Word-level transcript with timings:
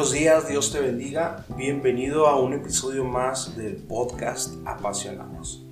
buenos 0.00 0.14
días, 0.14 0.48
Dios 0.48 0.72
te 0.72 0.80
bendiga. 0.80 1.44
Bienvenido 1.58 2.26
a 2.26 2.40
un 2.40 2.54
episodio 2.54 3.04
más 3.04 3.54
del 3.54 3.76
podcast 3.76 4.54
Apasionados. 4.64 5.62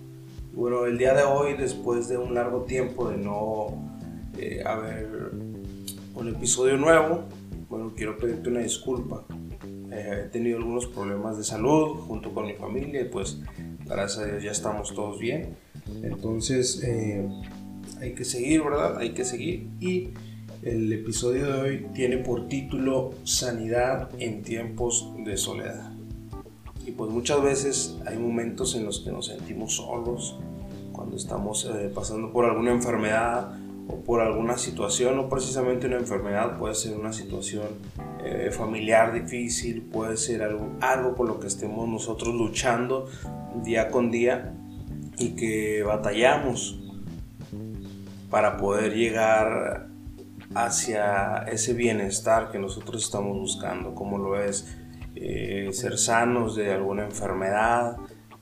Bueno, 0.52 0.84
el 0.84 0.98
día 0.98 1.14
de 1.14 1.22
hoy, 1.22 1.54
después 1.54 2.10
de 2.10 2.18
un 2.18 2.34
largo 2.34 2.64
tiempo 2.64 3.08
de 3.08 3.16
no 3.16 3.68
eh, 4.36 4.62
haber 4.66 5.30
un 6.14 6.28
episodio 6.28 6.76
nuevo, 6.76 7.24
bueno, 7.70 7.94
quiero 7.96 8.18
pedirte 8.18 8.50
una 8.50 8.60
disculpa. 8.60 9.24
Eh, 9.90 10.24
he 10.26 10.28
tenido 10.28 10.58
algunos 10.58 10.84
problemas 10.84 11.38
de 11.38 11.44
salud 11.44 11.96
junto 12.00 12.34
con 12.34 12.48
mi 12.48 12.52
familia 12.52 13.00
y 13.00 13.04
pues 13.08 13.40
gracias 13.86 14.18
a 14.18 14.26
Dios 14.26 14.42
ya 14.42 14.50
estamos 14.50 14.92
todos 14.94 15.18
bien. 15.18 15.56
Entonces 16.02 16.82
eh, 16.84 17.26
hay 17.98 18.12
que 18.12 18.26
seguir, 18.26 18.62
¿verdad? 18.62 18.98
Hay 18.98 19.14
que 19.14 19.24
seguir 19.24 19.70
y 19.80 20.10
el 20.68 20.92
episodio 20.92 21.46
de 21.46 21.60
hoy 21.60 21.86
tiene 21.94 22.18
por 22.18 22.46
título 22.46 23.12
Sanidad 23.24 24.10
en 24.18 24.42
tiempos 24.42 25.10
de 25.24 25.38
soledad. 25.38 25.90
Y 26.84 26.90
pues 26.90 27.10
muchas 27.10 27.42
veces 27.42 27.98
hay 28.06 28.18
momentos 28.18 28.74
en 28.74 28.84
los 28.84 29.00
que 29.00 29.10
nos 29.10 29.26
sentimos 29.26 29.76
solos, 29.76 30.38
cuando 30.92 31.16
estamos 31.16 31.64
eh, 31.64 31.90
pasando 31.94 32.32
por 32.32 32.44
alguna 32.44 32.72
enfermedad 32.72 33.58
o 33.88 33.96
por 34.04 34.20
alguna 34.20 34.58
situación, 34.58 35.16
no 35.16 35.30
precisamente 35.30 35.86
una 35.86 35.96
enfermedad, 35.96 36.58
puede 36.58 36.74
ser 36.74 36.98
una 36.98 37.14
situación 37.14 37.68
eh, 38.22 38.50
familiar 38.52 39.14
difícil, 39.14 39.82
puede 39.82 40.18
ser 40.18 40.42
algo, 40.42 40.76
algo 40.80 41.14
con 41.14 41.28
lo 41.28 41.40
que 41.40 41.46
estemos 41.46 41.88
nosotros 41.88 42.34
luchando 42.34 43.06
día 43.64 43.88
con 43.88 44.10
día 44.10 44.52
y 45.16 45.30
que 45.30 45.82
batallamos 45.82 46.78
para 48.28 48.58
poder 48.58 48.94
llegar 48.94 49.87
hacia 50.54 51.44
ese 51.50 51.74
bienestar 51.74 52.50
que 52.50 52.58
nosotros 52.58 53.04
estamos 53.04 53.36
buscando, 53.36 53.94
como 53.94 54.18
lo 54.18 54.40
es 54.40 54.76
eh, 55.14 55.68
ser 55.72 55.98
sanos 55.98 56.56
de 56.56 56.72
alguna 56.72 57.04
enfermedad, 57.04 57.96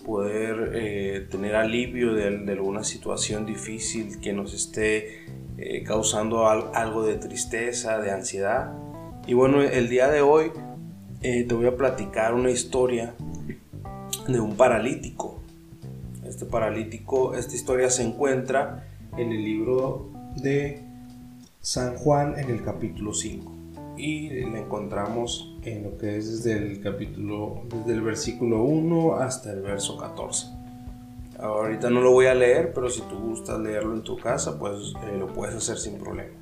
poder 0.05 0.73
eh, 0.75 1.27
tener 1.31 1.57
alivio 1.57 2.15
de, 2.15 2.29
alguna 2.53 2.85
situación 2.85 3.45
difícil 3.45 4.21
que 4.21 4.33
nos 4.33 4.55
esté 4.55 5.25
eh, 5.59 5.83
causando 5.85 6.47
algo 6.49 7.03
de 7.05 7.17
tristeza, 7.17 7.99
de 7.99 8.13
ansiedad. 8.13 8.73
Y 9.27 9.35
bueno, 9.35 9.63
el 9.63 9.89
día 9.89 10.09
de 10.09 10.21
hoy 10.21 10.53
te 11.21 11.53
voy 11.53 11.67
a 11.67 11.77
platicar 11.77 12.35
una 12.35 12.51
historia 12.51 13.15
de 14.29 14.39
un 14.39 14.57
paralítico. 14.57 15.41
Este 16.25 16.45
paralítico, 16.45 17.35
esta 17.35 17.55
historia 17.55 17.91
se 17.91 18.05
encuentra 18.05 18.87
en 19.17 19.33
el 19.33 19.43
libro 19.43 20.11
de 20.37 20.86
San 21.67 21.97
Juan 21.97 22.39
en 22.39 22.49
el 22.49 22.63
capítulo 22.63 23.13
5 23.13 23.53
y 23.97 24.31
la 24.45 24.61
encontramos 24.61 25.57
en 25.63 25.83
lo 25.83 25.99
que 25.99 26.17
es 26.17 26.45
desde 26.45 26.65
el 26.65 26.81
capítulo, 26.81 27.63
desde 27.69 27.93
el 27.93 28.03
versículo 28.03 28.63
1 28.63 29.17
hasta 29.17 29.53
el 29.53 29.63
verso 29.63 29.99
14. 29.99 30.47
Ahorita 31.41 31.91
no 31.91 32.03
lo 32.03 32.13
voy 32.13 32.27
a 32.27 32.37
leer, 32.37 32.73
pero 32.73 32.89
si 32.89 33.01
tú 33.01 33.19
gustas 33.19 33.59
leerlo 33.59 33.95
en 33.95 34.05
tu 34.05 34.17
casa, 34.17 34.61
pues 34.61 34.93
eh, 35.03 35.17
lo 35.19 35.33
puedes 35.33 35.57
hacer 35.57 35.77
sin 35.77 35.99
problema. 35.99 36.39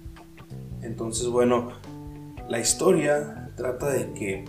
Entonces, 0.82 1.26
bueno, 1.28 1.70
la 2.50 2.60
historia 2.60 3.50
trata 3.56 3.88
de 3.88 4.12
que 4.12 4.44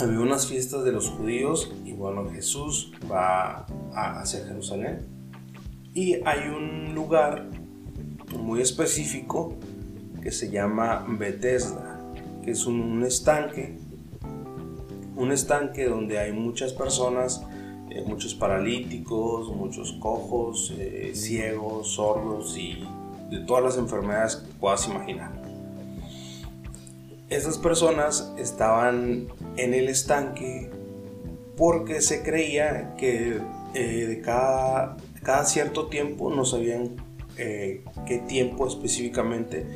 había 0.00 0.18
unas 0.18 0.48
fiestas 0.48 0.82
de 0.82 0.90
los 0.90 1.10
judíos 1.10 1.72
y 1.84 1.92
bueno, 1.92 2.28
Jesús 2.28 2.92
va 3.08 3.66
a 3.94 4.20
hacia 4.20 4.44
Jerusalén 4.46 5.06
y 5.94 6.14
hay 6.24 6.48
un 6.48 6.92
lugar 6.92 7.46
muy 8.36 8.60
específico 8.60 9.56
que 10.22 10.30
se 10.30 10.50
llama 10.50 11.04
Bethesda, 11.08 12.00
que 12.42 12.52
es 12.52 12.66
un, 12.66 13.02
estanque, 13.04 13.76
un 15.16 15.32
estanque 15.32 15.86
donde 15.86 16.18
hay 16.18 16.32
muchas 16.32 16.72
personas, 16.72 17.42
eh, 17.90 18.04
muchos 18.06 18.34
paralíticos, 18.34 19.48
muchos 19.48 19.92
cojos, 19.94 20.72
eh, 20.78 21.12
ciegos, 21.14 21.94
sordos 21.94 22.56
y 22.56 22.84
de 23.30 23.40
todas 23.40 23.64
las 23.64 23.78
enfermedades 23.78 24.36
que 24.36 24.52
puedas 24.54 24.86
imaginar. 24.86 25.32
Estas 27.28 27.58
personas 27.58 28.32
estaban 28.38 29.28
en 29.56 29.74
el 29.74 29.88
estanque 29.88 30.70
porque 31.56 32.00
se 32.00 32.22
creía 32.22 32.94
que 32.96 33.40
eh, 33.74 34.06
de 34.06 34.20
cada, 34.20 34.96
cada, 35.22 35.44
cierto 35.44 35.86
tiempo, 35.88 36.30
no 36.30 36.44
sabían 36.44 36.96
qué 37.36 38.22
tiempo 38.26 38.66
específicamente, 38.66 39.66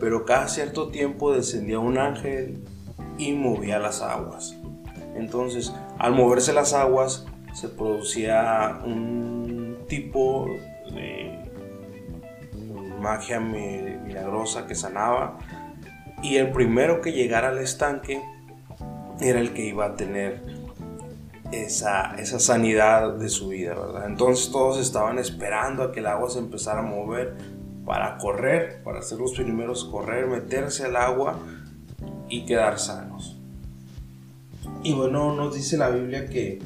pero 0.00 0.24
cada 0.24 0.48
cierto 0.48 0.88
tiempo 0.88 1.32
descendía 1.32 1.78
un 1.78 1.98
ángel 1.98 2.64
y 3.18 3.32
movía 3.32 3.78
las 3.78 4.00
aguas. 4.00 4.56
Entonces, 5.14 5.72
al 5.98 6.14
moverse 6.14 6.52
las 6.52 6.72
aguas, 6.72 7.26
se 7.52 7.68
producía 7.68 8.80
un 8.84 9.84
tipo 9.86 10.46
de 10.92 11.38
magia 13.00 13.40
milagrosa 13.40 14.66
que 14.66 14.74
sanaba 14.74 15.38
y 16.22 16.36
el 16.36 16.50
primero 16.52 17.00
que 17.00 17.12
llegara 17.12 17.48
al 17.48 17.58
estanque 17.58 18.22
era 19.20 19.40
el 19.40 19.52
que 19.52 19.64
iba 19.64 19.86
a 19.86 19.96
tener 19.96 20.42
esa, 21.50 22.14
esa 22.16 22.38
sanidad 22.38 23.14
de 23.14 23.28
su 23.28 23.48
vida, 23.48 23.74
¿verdad? 23.74 24.06
Entonces 24.06 24.50
todos 24.52 24.78
estaban 24.78 25.18
esperando 25.18 25.82
a 25.82 25.92
que 25.92 26.00
el 26.00 26.06
agua 26.06 26.30
se 26.30 26.38
empezara 26.38 26.80
a 26.80 26.82
mover 26.82 27.36
para 27.84 28.18
correr, 28.18 28.82
para 28.82 29.02
ser 29.02 29.18
los 29.18 29.32
primeros 29.32 29.84
correr, 29.84 30.26
meterse 30.26 30.84
al 30.84 30.96
agua 30.96 31.38
y 32.28 32.44
quedar 32.44 32.78
sanos. 32.78 33.36
Y 34.82 34.94
bueno, 34.94 35.34
nos 35.34 35.54
dice 35.54 35.76
la 35.76 35.90
Biblia 35.90 36.26
que, 36.26 36.58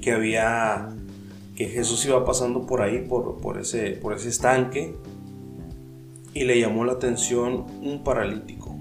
que 0.00 0.12
había, 0.12 0.88
que 1.56 1.68
Jesús 1.68 2.04
iba 2.06 2.24
pasando 2.24 2.66
por 2.66 2.82
ahí, 2.82 3.04
por, 3.06 3.40
por, 3.40 3.58
ese, 3.58 3.92
por 3.92 4.14
ese 4.14 4.28
estanque, 4.28 4.94
y 6.32 6.44
le 6.44 6.58
llamó 6.58 6.84
la 6.84 6.92
atención 6.92 7.66
un 7.82 8.02
paralítico. 8.02 8.76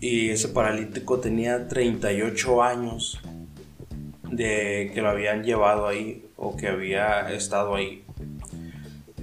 Y 0.00 0.30
ese 0.30 0.48
paralítico 0.48 1.20
tenía 1.20 1.68
38 1.68 2.62
años 2.62 3.20
de 4.30 4.90
que 4.94 5.02
lo 5.02 5.10
habían 5.10 5.42
llevado 5.44 5.86
ahí 5.86 6.26
o 6.36 6.56
que 6.56 6.68
había 6.68 7.30
estado 7.32 7.74
ahí. 7.74 8.04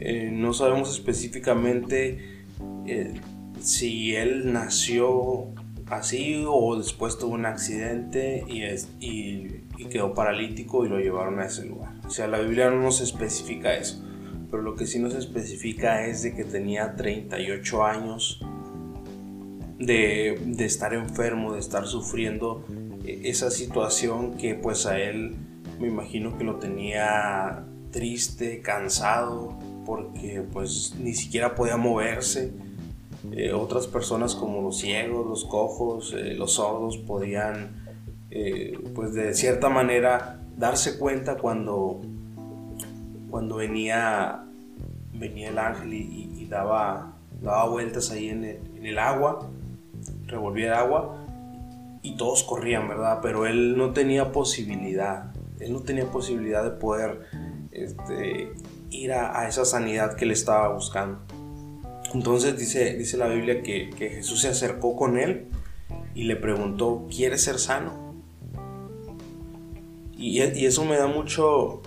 Eh, 0.09 0.29
no 0.31 0.53
sabemos 0.53 0.89
específicamente 0.89 2.45
eh, 2.85 3.13
si 3.59 4.15
él 4.15 4.53
nació 4.53 5.49
así 5.87 6.45
o 6.47 6.77
después 6.77 7.17
tuvo 7.17 7.33
un 7.33 7.45
accidente 7.45 8.45
y, 8.47 8.63
y, 9.05 9.85
quedó 9.89 10.13
paralítico 10.13 10.85
y 10.85 10.89
lo 10.89 10.97
llevaron 10.97 11.41
a 11.41 11.47
ese 11.47 11.65
lugar. 11.65 11.91
O 12.05 12.09
sea, 12.09 12.27
la 12.27 12.39
Biblia 12.39 12.69
no 12.69 12.81
nos 12.81 13.01
especifica 13.01 13.75
eso, 13.75 14.01
pero 14.49 14.63
lo 14.63 14.75
que 14.75 14.87
sí 14.87 14.97
nos 14.97 15.13
especifica 15.13 16.05
es 16.07 16.23
de 16.23 16.33
que 16.33 16.45
tenía 16.45 16.95
38 16.95 17.83
años 17.85 18.39
de, 19.77 20.41
de 20.45 20.65
estar 20.65 20.93
enfermo, 20.93 21.51
de 21.51 21.59
estar 21.59 21.85
sufriendo 21.85 22.63
eh, 23.03 23.23
esa 23.25 23.51
situación 23.51 24.37
que 24.37 24.55
pues 24.55 24.85
a 24.85 24.97
él 24.97 25.35
me 25.81 25.89
imagino 25.89 26.37
que 26.37 26.45
lo 26.45 26.55
tenía 26.55 27.65
triste, 27.91 28.61
cansado, 28.61 29.59
porque 29.87 30.43
pues 30.51 30.95
ni 30.99 31.13
siquiera 31.13 31.55
podía 31.55 31.77
moverse. 31.77 32.51
Eh, 33.31 33.53
otras 33.53 33.87
personas 33.87 34.35
como 34.35 34.61
los 34.61 34.79
ciegos, 34.79 35.25
los 35.25 35.45
cojos, 35.45 36.13
eh, 36.13 36.33
los 36.33 36.55
sordos 36.55 36.97
podían 36.97 37.87
eh, 38.29 38.77
pues 38.93 39.13
de 39.13 39.33
cierta 39.33 39.69
manera 39.69 40.41
darse 40.57 40.99
cuenta 40.99 41.37
cuando, 41.37 42.01
cuando 43.29 43.55
venía, 43.55 44.43
venía 45.13 45.49
el 45.49 45.57
ángel 45.57 45.93
y, 45.93 46.45
daba, 46.49 47.13
daba 47.41 47.67
vueltas 47.69 48.11
ahí 48.11 48.29
en 48.29 48.43
el, 48.43 48.59
en 48.77 48.85
el 48.85 48.99
agua, 48.99 49.49
revolvía 50.27 50.67
el 50.67 50.73
agua 50.73 51.25
y 52.01 52.15
todos 52.17 52.43
corrían, 52.43 52.87
¿verdad? 52.89 53.19
Pero 53.21 53.45
él 53.45 53.77
no 53.77 53.91
tenía 53.91 54.33
posibilidad, 54.33 55.33
él 55.59 55.71
no 55.71 55.79
tenía 55.79 56.05
posibilidad 56.05 56.63
de 56.63 56.71
poder 56.71 57.27
este, 57.71 58.51
ir 58.89 59.13
a, 59.13 59.47
esa 59.47 59.65
sanidad 59.65 60.15
que 60.15 60.25
le 60.25 60.33
estaba 60.33 60.73
buscando. 60.73 61.19
Entonces 62.13 62.57
dice, 62.57 62.95
dice 62.95 63.17
la 63.17 63.27
Biblia 63.27 63.61
que, 63.61 63.89
Jesús 63.97 64.41
se 64.41 64.49
acercó 64.49 64.95
con 64.95 65.17
él 65.17 65.47
y 66.15 66.23
le 66.23 66.35
preguntó, 66.35 67.07
¿quieres 67.09 67.43
ser 67.43 67.59
sano? 67.59 68.15
Y, 70.13 70.41
y, 70.41 70.65
eso 70.65 70.83
me 70.85 70.97
da 70.97 71.07
mucho, 71.07 71.81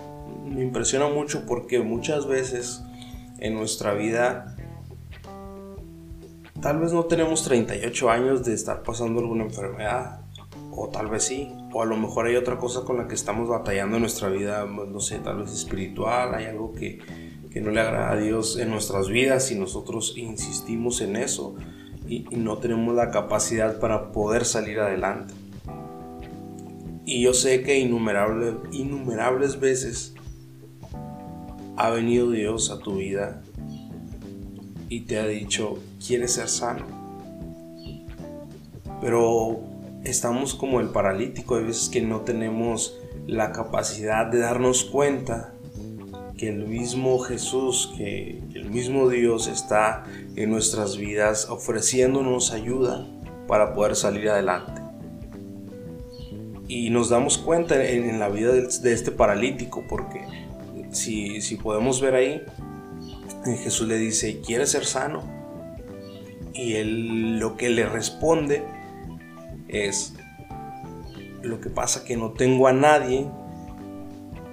me 0.44 0.62
impresiona 0.62 1.08
mucho 1.08 1.47
porque 1.47 1.81
muchas 1.81 2.26
veces 2.26 2.82
en 3.38 3.55
nuestra 3.55 3.94
vida, 3.94 4.56
tal 6.61 6.79
vez 6.79 6.93
no 6.93 7.05
tenemos 7.06 7.43
38 7.43 8.11
años 8.11 8.44
de 8.44 8.55
estar 8.55 8.82
pasando 8.82 9.20
alguna 9.20 9.44
enfermedad, 9.44 10.20
o 10.82 10.88
tal 10.88 11.08
vez 11.08 11.24
sí, 11.24 11.52
o 11.74 11.82
a 11.82 11.84
lo 11.84 11.98
mejor 11.98 12.26
hay 12.26 12.36
otra 12.36 12.56
cosa 12.56 12.84
con 12.84 12.96
la 12.96 13.06
que 13.06 13.14
estamos 13.14 13.50
batallando 13.50 13.96
en 13.96 14.00
nuestra 14.00 14.30
vida, 14.30 14.64
no 14.64 14.98
sé, 14.98 15.18
tal 15.18 15.42
vez 15.42 15.52
espiritual, 15.52 16.34
hay 16.34 16.46
algo 16.46 16.72
que, 16.72 17.00
no 17.60 17.70
le 17.70 17.80
agrada 17.80 18.12
a 18.12 18.16
Dios 18.16 18.56
en 18.58 18.70
nuestras 18.70 19.10
vidas 19.10 19.52
y 19.52 19.58
nosotros 19.58 20.14
insistimos 20.16 21.02
en 21.02 21.16
eso. 21.16 21.54
y, 22.08 22.20
no 22.30 22.56
tenemos 22.56 22.94
la 22.94 23.10
capacidad 23.10 23.78
para 23.78 24.10
poder 24.10 24.46
salir 24.46 24.80
adelante. 24.80 25.34
Y 27.04 27.22
yo 27.24 27.34
sé 27.34 27.62
que 27.62 27.78
innumerables, 27.78 28.54
innumerables 28.72 29.60
veces 29.60 30.14
ha 31.76 31.90
venido 31.90 32.30
Dios 32.30 32.70
a 32.70 32.78
tu 32.78 32.96
vida 32.96 33.42
y 34.88 35.00
te 35.00 35.18
ha 35.18 35.26
dicho, 35.26 35.78
¿quieres 36.04 36.32
ser 36.32 36.48
sano? 36.48 36.86
Pero 39.02 39.69
estamos 40.05 40.55
como 40.55 40.81
el 40.81 40.88
paralítico, 40.88 41.56
hay 41.56 41.64
veces 41.64 41.88
que 41.88 42.00
no 42.00 42.20
tenemos 42.20 42.99
la 43.26 43.52
capacidad 43.52 44.26
de 44.26 44.38
darnos 44.38 44.85
cuenta 44.85 45.55
que 46.37 46.49
el 46.49 46.67
mismo 46.67 47.19
Jesús, 47.19 47.93
que 47.97 48.43
el 48.55 48.70
mismo 48.70 49.08
Dios 49.08 49.47
está 49.47 50.05
en 50.37 50.50
nuestras 50.50 50.97
vidas 50.97 51.49
ofreciéndonos 51.50 52.52
ayuda 52.52 53.06
para 53.47 53.75
poder 53.75 53.94
salir 53.94 54.31
adelante. 54.31 54.81
Y 56.67 56.91
nos 56.91 57.11
damos 57.11 57.37
cuenta 57.37 57.85
en, 57.85 58.19
la 58.19 58.29
vida 58.29 58.52
de, 58.52 58.93
este 58.93 59.11
paralítico, 59.11 59.85
porque 59.88 60.23
si, 60.93 61.41
si 61.41 61.56
podemos 61.56 62.00
ver 62.00 62.14
ahí, 62.14 62.43
Jesús 63.44 63.88
le 63.88 63.99
dice, 63.99 64.41
¿quieres 64.41 64.70
ser 64.70 64.87
sano? 64.87 65.23
Y 66.55 66.75
él 66.75 67.38
lo 67.38 67.56
que 67.56 67.70
le 67.70 67.87
responde 67.87 68.62
es, 69.72 70.14
lo 71.43 71.61
que 71.61 71.70
pasa 71.70 72.05
que 72.05 72.17
no 72.17 72.32
tengo 72.32 72.67
a 72.69 72.72
nadie 72.72 73.26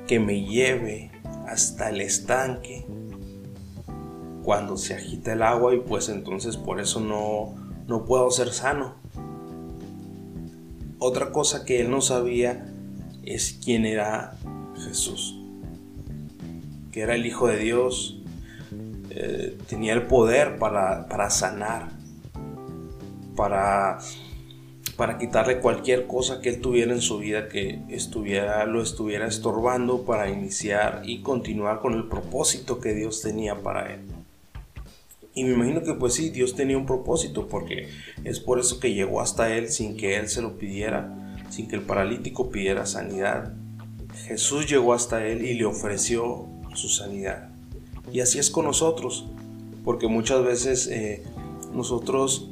que 0.08 0.19
me 0.19 0.46
lleve 0.46 1.12
hasta 1.48 1.90
el 1.90 2.02
estanque 2.02 2.86
cuando 4.44 4.78
se 4.78 4.94
agita 4.94 5.34
el 5.34 5.44
agua 5.44 5.75
y 5.75 5.80
pues 5.80 6.08
entonces 6.08 6.56
por 6.56 6.80
eso 6.80 7.02
no, 7.02 7.56
no 7.88 8.06
puedo 8.06 8.31
ser 8.31 8.54
sano. 8.54 8.96
Otra 11.00 11.31
cosa 11.31 11.66
que 11.66 11.81
él 11.81 11.92
no 11.92 12.02
sabía 12.02 12.74
es 13.24 13.60
quién 13.63 13.86
era 13.86 14.38
Jesús, 14.86 15.38
que 16.92 17.02
era 17.02 17.16
el 17.16 17.25
Hijo 17.25 17.48
de 17.48 17.58
Dios, 17.58 18.22
eh, 19.10 19.58
tenía 19.68 19.94
el 19.94 20.04
poder 20.04 20.58
para, 20.58 21.08
para 21.10 21.30
sanar, 21.30 21.90
para 23.36 24.00
para 24.98 25.20
quitarle 25.20 25.60
cualquier 25.60 26.08
cosa 26.08 26.42
que 26.42 26.50
él 26.50 26.60
tuviera 26.60 26.92
en 26.92 27.02
su 27.02 27.20
vida 27.20 27.48
que 27.48 27.80
estuviera, 27.88 28.66
lo 28.66 28.82
estuviera 28.82 29.28
estorbando 29.28 30.04
para 30.04 30.30
iniciar 30.30 31.04
y 31.06 31.22
continuar 31.22 31.82
con 31.82 31.94
el 31.94 32.08
propósito 32.08 32.82
que 32.82 32.96
Dios 32.96 33.22
tenía 33.22 33.62
para 33.62 33.94
él. 33.94 34.02
Y 35.36 35.44
me 35.44 35.54
imagino 35.54 35.84
que 35.84 35.94
pues 35.94 36.16
sí, 36.16 36.32
Dios 36.32 36.56
tenía 36.56 36.80
un 36.80 36.88
propósito 36.88 37.48
porque 37.48 37.90
es 38.24 38.40
por 38.40 38.60
eso 38.60 38.80
que 38.80 38.96
llegó 38.96 39.22
hasta 39.22 39.56
él 39.56 39.70
sin 39.70 39.96
que 39.96 40.18
él 40.18 40.30
se 40.30 40.42
lo 40.42 40.58
pidiera, 40.58 41.16
sin 41.52 41.68
que 41.68 41.76
el 41.76 41.84
paralítico 41.84 42.50
pidiera 42.50 42.88
sanidad. 42.88 43.54
Jesús 44.26 44.68
llegó 44.68 44.96
hasta 44.96 45.24
él 45.28 45.46
y 45.46 45.54
le 45.54 45.66
ofreció 45.66 46.48
su 46.74 46.90
sanidad. 46.90 47.50
Y 48.12 48.22
así 48.22 48.40
es 48.40 48.50
con 48.50 48.66
nosotros, 48.66 49.28
porque 49.86 50.08
muchas 50.08 50.44
veces 50.44 50.88
eh, 50.88 51.22
nosotros 51.72 52.50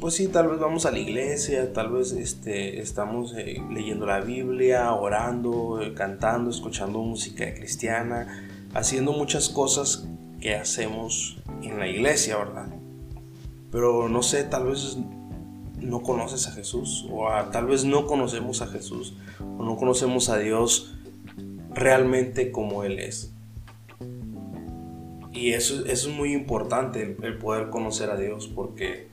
pues 0.00 0.14
sí, 0.14 0.28
tal 0.28 0.48
vez 0.48 0.58
vamos 0.58 0.86
a 0.86 0.90
la 0.90 0.98
iglesia, 0.98 1.74
tal 1.74 1.92
vez 1.92 2.12
este, 2.12 2.80
estamos 2.80 3.34
eh, 3.36 3.62
leyendo 3.70 4.06
la 4.06 4.20
Biblia, 4.20 4.92
orando, 4.94 5.80
eh, 5.82 5.92
cantando, 5.92 6.50
escuchando 6.50 7.00
música 7.00 7.52
cristiana, 7.54 8.48
haciendo 8.72 9.12
muchas 9.12 9.50
cosas 9.50 10.08
que 10.40 10.54
hacemos 10.54 11.38
en 11.62 11.78
la 11.78 11.86
iglesia, 11.86 12.38
¿verdad? 12.38 12.68
Pero 13.70 14.08
no 14.08 14.22
sé, 14.22 14.44
tal 14.44 14.68
vez 14.68 14.96
no 15.78 16.02
conoces 16.02 16.48
a 16.48 16.52
Jesús, 16.52 17.06
o 17.12 17.28
tal 17.52 17.66
vez 17.66 17.84
no 17.84 18.06
conocemos 18.06 18.62
a 18.62 18.68
Jesús, 18.68 19.14
o 19.38 19.64
no 19.64 19.76
conocemos 19.76 20.30
a 20.30 20.38
Dios 20.38 20.94
realmente 21.74 22.50
como 22.50 22.84
Él 22.84 22.98
es. 22.98 23.34
Y 25.32 25.52
eso, 25.52 25.84
es 25.84 26.08
muy 26.08 26.32
importante, 26.32 27.16
el 27.22 27.38
poder 27.38 27.68
conocer 27.68 28.10
a 28.10 28.16
Dios, 28.16 28.48
porque 28.48 29.10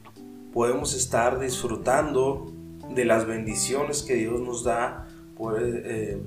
podemos 0.57 0.95
estar 0.95 1.39
disfrutando 1.39 2.51
de 2.89 3.05
las 3.05 3.27
bendiciones 3.27 4.01
que 4.01 4.15
Dios 4.15 4.41
nos 4.41 4.63
da, 4.63 5.07
eh, 5.55 6.19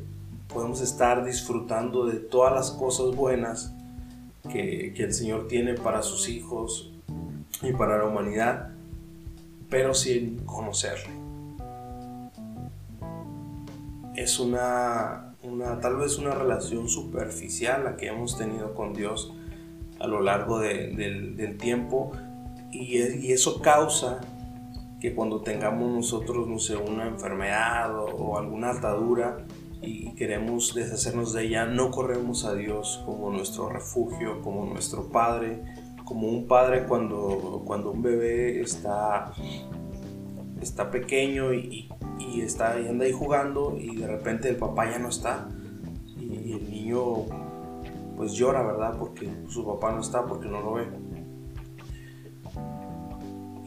podemos 0.46 0.80
estar 0.80 1.24
disfrutando 1.24 2.06
de 2.06 2.20
todas 2.20 2.54
las 2.54 2.70
cosas 2.70 3.16
buenas 3.16 3.74
que, 4.48 4.94
el 4.96 5.12
Señor 5.12 5.48
tiene 5.48 5.74
para 5.74 6.02
sus 6.02 6.28
hijos 6.28 6.92
y 7.60 7.72
para 7.72 7.98
la 7.98 8.04
humanidad, 8.04 8.70
pero 9.68 9.94
sin 9.94 10.38
conocerle. 10.46 11.12
Es 14.14 14.38
una, 14.38 15.34
una 15.42 15.80
tal 15.80 15.96
vez 15.96 16.18
una 16.18 16.36
relación 16.36 16.88
superficial 16.88 17.82
la 17.82 17.96
que 17.96 18.06
hemos 18.06 18.38
tenido 18.38 18.74
con 18.74 18.94
Dios 18.94 19.32
a 19.98 20.06
lo 20.06 20.20
largo 20.20 20.60
del 20.60 21.58
tiempo 21.58 22.12
y, 22.72 23.32
eso 23.32 23.61
causa 23.61 24.20
que 25.00 25.14
cuando 25.14 25.40
tengamos 25.40 25.90
nosotros, 25.90 26.46
no 26.46 26.58
sé, 26.58 26.76
una 26.76 27.06
enfermedad 27.06 27.96
o, 27.99 28.38
alguna 28.38 28.70
atadura 28.70 29.46
y 29.82 30.14
queremos 30.14 30.75
deshacernos 30.75 31.32
de 31.32 31.44
ella, 31.44 31.64
no 31.67 31.90
corremos 31.90 32.44
a 32.44 32.55
Dios 32.55 33.02
como 33.06 33.31
nuestro 33.31 33.70
refugio, 33.70 34.43
como 34.43 34.67
nuestro 34.67 35.08
Padre, 35.08 35.62
como 36.05 36.28
un 36.28 36.46
padre 36.46 36.87
cuando, 36.87 37.62
cuando 37.64 37.93
un 37.93 38.02
bebé 38.02 38.61
está, 38.61 39.32
está 40.61 40.90
pequeño 40.90 41.55
y, 41.55 41.88
está, 42.43 42.78
y 42.81 42.88
anda 42.88 43.05
ahí 43.05 43.12
jugando 43.12 43.76
y 43.78 43.96
de 43.96 44.06
repente 44.06 44.49
el 44.49 44.56
papá 44.56 44.90
ya 44.90 44.99
no 44.99 45.08
está 45.08 45.49
y 46.19 46.52
el 46.52 46.70
niño 46.70 47.26
pues 48.16 48.32
llora, 48.32 48.62
¿verdad? 48.62 48.96
Porque 48.99 49.31
su 49.49 49.64
papá 49.64 49.93
no 49.93 50.00
está, 50.00 50.26
porque 50.26 50.49
no 50.49 50.61
lo 50.61 50.75
ve 50.75 50.88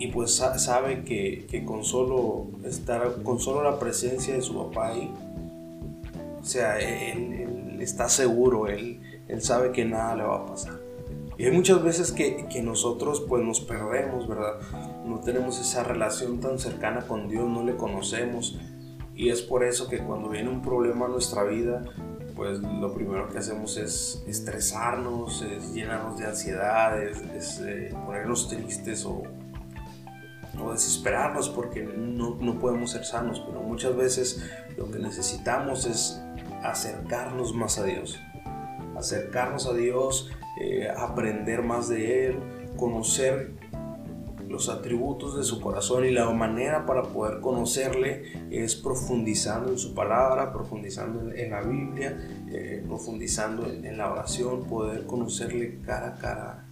y 0.04 0.08
pues 0.08 0.34
sabe 0.36 1.06
que, 1.06 1.64
con, 1.66 1.86
solo 1.86 2.48
estar, 2.66 3.24
con 3.24 3.40
solo 3.40 3.64
la 3.64 3.80
presencia 3.80 4.34
de 4.34 4.42
su 4.42 4.54
papá 4.54 4.90
ahí, 4.90 5.10
o 6.42 6.44
sea, 6.44 6.78
él, 6.78 7.78
está 7.80 8.10
seguro, 8.10 8.68
él, 8.68 9.00
él, 9.30 9.42
sabe 9.42 9.72
que 9.72 9.86
nada 9.86 10.18
le 10.18 10.24
va 10.24 10.40
a 10.40 10.46
pasar. 10.46 10.74
Y 11.38 11.46
hay 11.46 11.52
muchas 11.52 11.82
veces 11.82 12.12
que, 12.12 12.46
nosotros 12.62 13.24
pues 13.30 13.46
nos 13.46 13.62
perdemos, 13.62 14.28
¿verdad? 14.28 14.60
No 15.06 15.22
tenemos 15.22 15.58
esa 15.62 15.86
relación 15.86 16.42
tan 16.42 16.60
cercana 16.60 17.08
con 17.08 17.30
Dios, 17.30 17.50
no 17.50 17.64
le 17.64 17.78
conocemos. 17.78 18.60
Y 19.16 19.30
es 19.30 19.42
por 19.42 19.64
eso 19.64 19.88
que 19.88 20.00
cuando 20.00 20.28
viene 20.28 20.50
un 20.50 20.62
problema 20.62 21.06
a 21.06 21.08
nuestra 21.08 21.46
vida, 21.46 21.82
pues 22.36 22.60
lo 22.60 22.94
primero 22.94 23.30
que 23.30 23.38
hacemos 23.38 23.78
es 23.78 24.22
estresarnos, 24.28 25.44
es 25.44 25.74
llenarnos 25.74 26.20
de 26.20 26.26
ansiedad, 26.26 27.02
es, 27.02 27.62
eh, 27.62 27.96
ponernos 28.06 28.50
tristes 28.50 29.06
o 29.06 29.24
o 30.62 30.72
desesperarnos 30.72 31.50
porque 31.50 31.84
no, 31.84 32.36
no, 32.36 32.60
podemos 32.60 32.92
ser 32.92 33.06
sanos, 33.06 33.42
pero 33.46 33.62
muchas 33.62 33.96
veces 33.96 34.44
lo 34.78 34.90
que 34.92 35.00
necesitamos 35.00 35.86
es 35.86 36.22
acercarnos 36.64 37.54
más 37.54 37.80
a 37.80 37.84
Dios, 37.84 38.20
acercarnos 38.96 39.66
a 39.68 39.74
Dios, 39.74 40.30
eh, 40.62 40.88
aprender 40.96 41.64
más 41.64 41.90
de 41.90 42.28
Él, 42.28 42.40
conocer 42.78 43.52
los 44.48 44.70
atributos 44.70 45.36
de 45.36 45.44
su 45.44 45.60
corazón 45.60 46.06
y 46.06 46.12
la 46.12 46.30
manera 46.30 46.86
para 46.86 47.02
poder 47.02 47.42
conocerle 47.42 48.24
es 48.52 48.76
profundizando 48.76 49.72
en 49.72 49.80
su 49.80 49.96
palabra, 49.96 50.54
profundizando 50.54 51.32
en, 51.34 51.50
la 51.50 51.62
Biblia, 51.64 52.16
eh, 52.50 52.84
profundizando 52.86 53.68
en, 53.68 53.98
la 53.98 54.12
oración, 54.12 54.66
poder 54.66 55.08
conocerle 55.08 55.80
cara 55.82 56.10
a 56.10 56.16
cara 56.20 56.66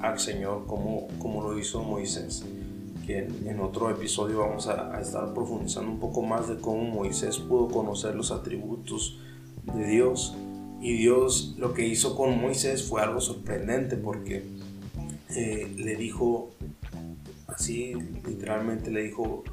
al 0.00 0.18
Señor 0.18 0.66
como, 0.66 1.06
como 1.20 1.42
lo 1.42 1.56
hizo 1.56 1.80
Moisés 1.84 2.44
que 3.06 3.18
en, 3.18 3.60
otro 3.60 3.90
episodio 3.90 4.40
vamos 4.40 4.66
a, 4.68 5.00
estar 5.00 5.32
profundizando 5.34 5.90
un 5.90 6.00
poco 6.00 6.22
más 6.22 6.48
de 6.48 6.56
cómo 6.56 6.82
Moisés 6.84 7.38
pudo 7.38 7.68
conocer 7.68 8.14
los 8.14 8.30
atributos 8.30 9.18
de 9.74 9.86
Dios. 9.86 10.34
Y 10.80 10.94
Dios 10.94 11.54
lo 11.58 11.72
que 11.72 11.86
hizo 11.86 12.16
con 12.16 12.40
Moisés 12.40 12.84
fue 12.84 13.02
algo 13.02 13.20
sorprendente 13.20 13.96
porque 13.96 14.44
eh, 15.34 15.72
le 15.76 15.96
dijo, 15.96 16.50
así 17.46 17.94
literalmente 18.26 18.90
le 18.90 19.02
dijo, 19.04 19.44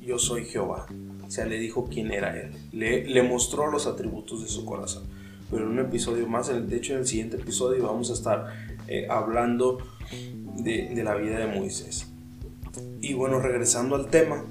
yo 0.00 0.18
soy 0.18 0.44
Jehová. 0.44 0.86
O 1.26 1.30
sea, 1.30 1.46
le 1.46 1.58
dijo 1.58 1.88
quién 1.90 2.12
era 2.12 2.38
él. 2.38 2.52
Le, 2.72 3.06
le 3.06 3.22
mostró 3.22 3.70
los 3.70 3.86
atributos 3.86 4.42
de 4.42 4.48
su 4.48 4.64
corazón. 4.64 5.04
Pero 5.50 5.64
en 5.64 5.72
un 5.72 5.78
episodio 5.78 6.26
más, 6.26 6.48
de 6.48 6.76
hecho 6.76 6.94
en 6.94 7.00
el 7.00 7.06
siguiente 7.06 7.36
episodio 7.36 7.86
vamos 7.86 8.10
a 8.10 8.14
estar 8.14 8.52
eh, 8.88 9.06
hablando 9.08 9.78
de, 10.56 10.90
de 10.94 11.04
la 11.04 11.14
vida 11.14 11.38
de 11.38 11.46
Moisés. 11.46 12.13
Y 13.00 13.14
bueno, 13.14 13.40
regresando 13.40 13.96
al 13.96 14.08
tema, 14.08 14.44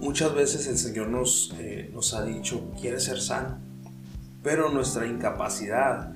muchas 0.00 0.34
veces 0.34 0.66
el 0.66 0.78
Señor 0.78 1.08
nos, 1.08 1.54
eh, 1.58 1.90
nos 1.92 2.14
ha 2.14 2.24
dicho, 2.24 2.70
quiere 2.80 3.00
ser 3.00 3.20
sano, 3.20 3.58
pero 4.42 4.70
nuestra 4.70 5.06
incapacidad 5.06 6.14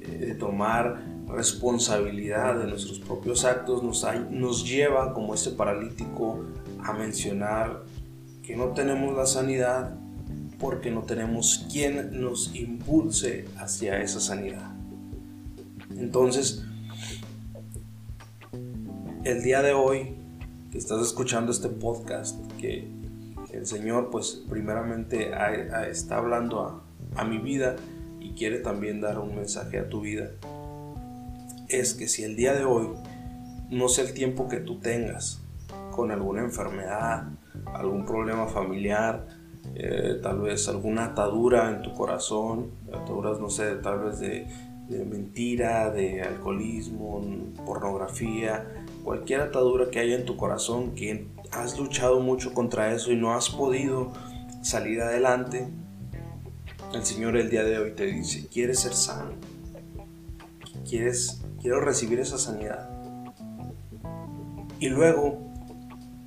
eh, 0.00 0.26
de 0.26 0.34
tomar 0.34 1.02
responsabilidad 1.28 2.58
de 2.58 2.66
nuestros 2.66 2.98
propios 2.98 3.44
actos 3.44 3.82
nos, 3.82 4.04
nos 4.30 4.68
lleva, 4.68 5.14
como 5.14 5.34
este 5.34 5.50
paralítico, 5.50 6.44
a 6.82 6.92
mencionar 6.92 7.84
que 8.42 8.56
no 8.56 8.68
tenemos 8.68 9.16
la 9.16 9.26
sanidad 9.26 9.96
porque 10.58 10.90
no 10.90 11.02
tenemos 11.02 11.66
quien 11.72 12.20
nos 12.20 12.54
impulse 12.54 13.46
hacia 13.56 14.02
esa 14.02 14.20
sanidad. 14.20 14.72
Entonces, 15.96 16.64
el 19.24 19.42
día 19.42 19.60
de 19.60 19.74
hoy 19.74 20.14
que 20.72 20.78
estás 20.78 21.02
escuchando 21.02 21.52
este 21.52 21.68
podcast, 21.68 22.40
que 22.58 22.88
el 23.52 23.66
Señor 23.66 24.08
pues 24.10 24.42
primeramente 24.48 25.32
está 25.90 26.16
hablando 26.16 26.82
a, 27.16 27.24
mi 27.24 27.38
vida 27.38 27.76
y 28.18 28.32
quiere 28.32 28.60
también 28.60 29.00
dar 29.00 29.18
un 29.18 29.34
mensaje 29.34 29.78
a 29.78 29.88
tu 29.88 30.00
vida, 30.00 30.30
es 31.68 31.94
que 31.94 32.08
si 32.08 32.22
el 32.22 32.34
día 32.34 32.54
de 32.54 32.64
hoy 32.64 32.88
no 33.68 33.88
sé 33.88 34.02
el 34.02 34.14
tiempo 34.14 34.48
que 34.48 34.58
tú 34.58 34.78
tengas 34.80 35.42
con 35.90 36.10
alguna 36.10 36.40
enfermedad, 36.40 37.28
algún 37.74 38.06
problema 38.06 38.46
familiar, 38.46 39.26
eh, 39.74 40.18
tal 40.22 40.40
vez 40.40 40.66
alguna 40.68 41.06
atadura 41.06 41.70
en 41.70 41.82
tu 41.82 41.92
corazón, 41.92 42.70
ataduras, 42.88 43.38
no 43.38 43.50
sé, 43.50 43.74
tal 43.76 43.98
vez 44.00 44.18
de 44.20 44.46
mentira, 45.04 45.90
de 45.90 46.22
alcoholismo, 46.22 47.20
pornografía, 47.64 48.79
cualquier 49.10 49.40
atadura 49.40 49.90
que 49.90 49.98
haya 49.98 50.14
en 50.14 50.24
tu 50.24 50.36
corazón, 50.36 50.94
que 50.94 51.26
has 51.50 51.76
luchado 51.76 52.20
mucho 52.20 52.54
contra 52.54 52.94
eso 52.94 53.10
y 53.10 53.16
no 53.16 53.34
has 53.34 53.50
podido 53.50 54.12
salir 54.62 55.00
adelante, 55.00 55.66
el 56.94 57.04
Señor 57.04 57.36
el 57.36 57.50
día 57.50 57.64
de 57.64 57.76
hoy 57.76 57.90
te 57.90 58.06
dice, 58.06 58.46
¿quieres 58.46 58.78
ser 58.78 58.92
sano? 58.92 59.32
¿Quieres, 60.88 61.42
quiero 61.60 61.80
recibir 61.80 62.20
esa 62.20 62.38
sanidad? 62.38 62.88
Y 64.78 64.90
luego 64.90 65.40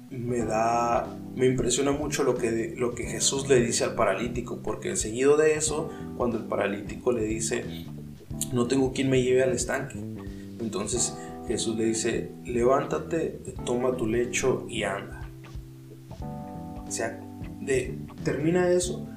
me 0.09 0.39
da, 0.39 1.07
me 1.37 1.45
impresiona 1.45 1.93
mucho 1.93 2.25
lo 2.25 2.35
que, 2.35 2.75
lo 2.77 2.95
que 2.95 3.05
Jesús 3.05 3.47
le 3.47 3.61
dice 3.61 3.85
al 3.85 3.95
paralítico, 3.95 4.59
porque 4.61 4.97
seguido 4.97 5.37
de 5.37 5.55
eso, 5.55 5.89
cuando 6.17 6.37
el 6.37 6.43
paralítico 6.43 7.13
le 7.13 7.23
dice, 7.23 7.63
no 8.51 8.67
tengo 8.67 8.91
quien 8.91 9.09
me 9.09 9.23
lleve 9.23 9.41
al 9.41 9.53
estanque, 9.53 9.99
entonces 10.59 11.15
Jesús 11.47 11.75
le 11.75 11.85
dice, 11.85 12.31
levántate, 12.45 13.41
toma 13.65 13.95
tu 13.95 14.07
lecho 14.07 14.65
y 14.69 14.83
anda. 14.83 15.21
O 16.87 16.91
sea, 16.91 17.19
termina 18.23 18.69
eso 18.69 19.07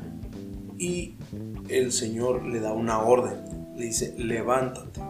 y 0.78 1.14
el 1.68 1.92
Señor 1.92 2.45
le 2.45 2.61
da 2.61 2.73
una 2.73 3.00
orden, 3.00 3.75
le 3.76 3.87
dice, 3.87 4.14
levántate, 4.18 5.00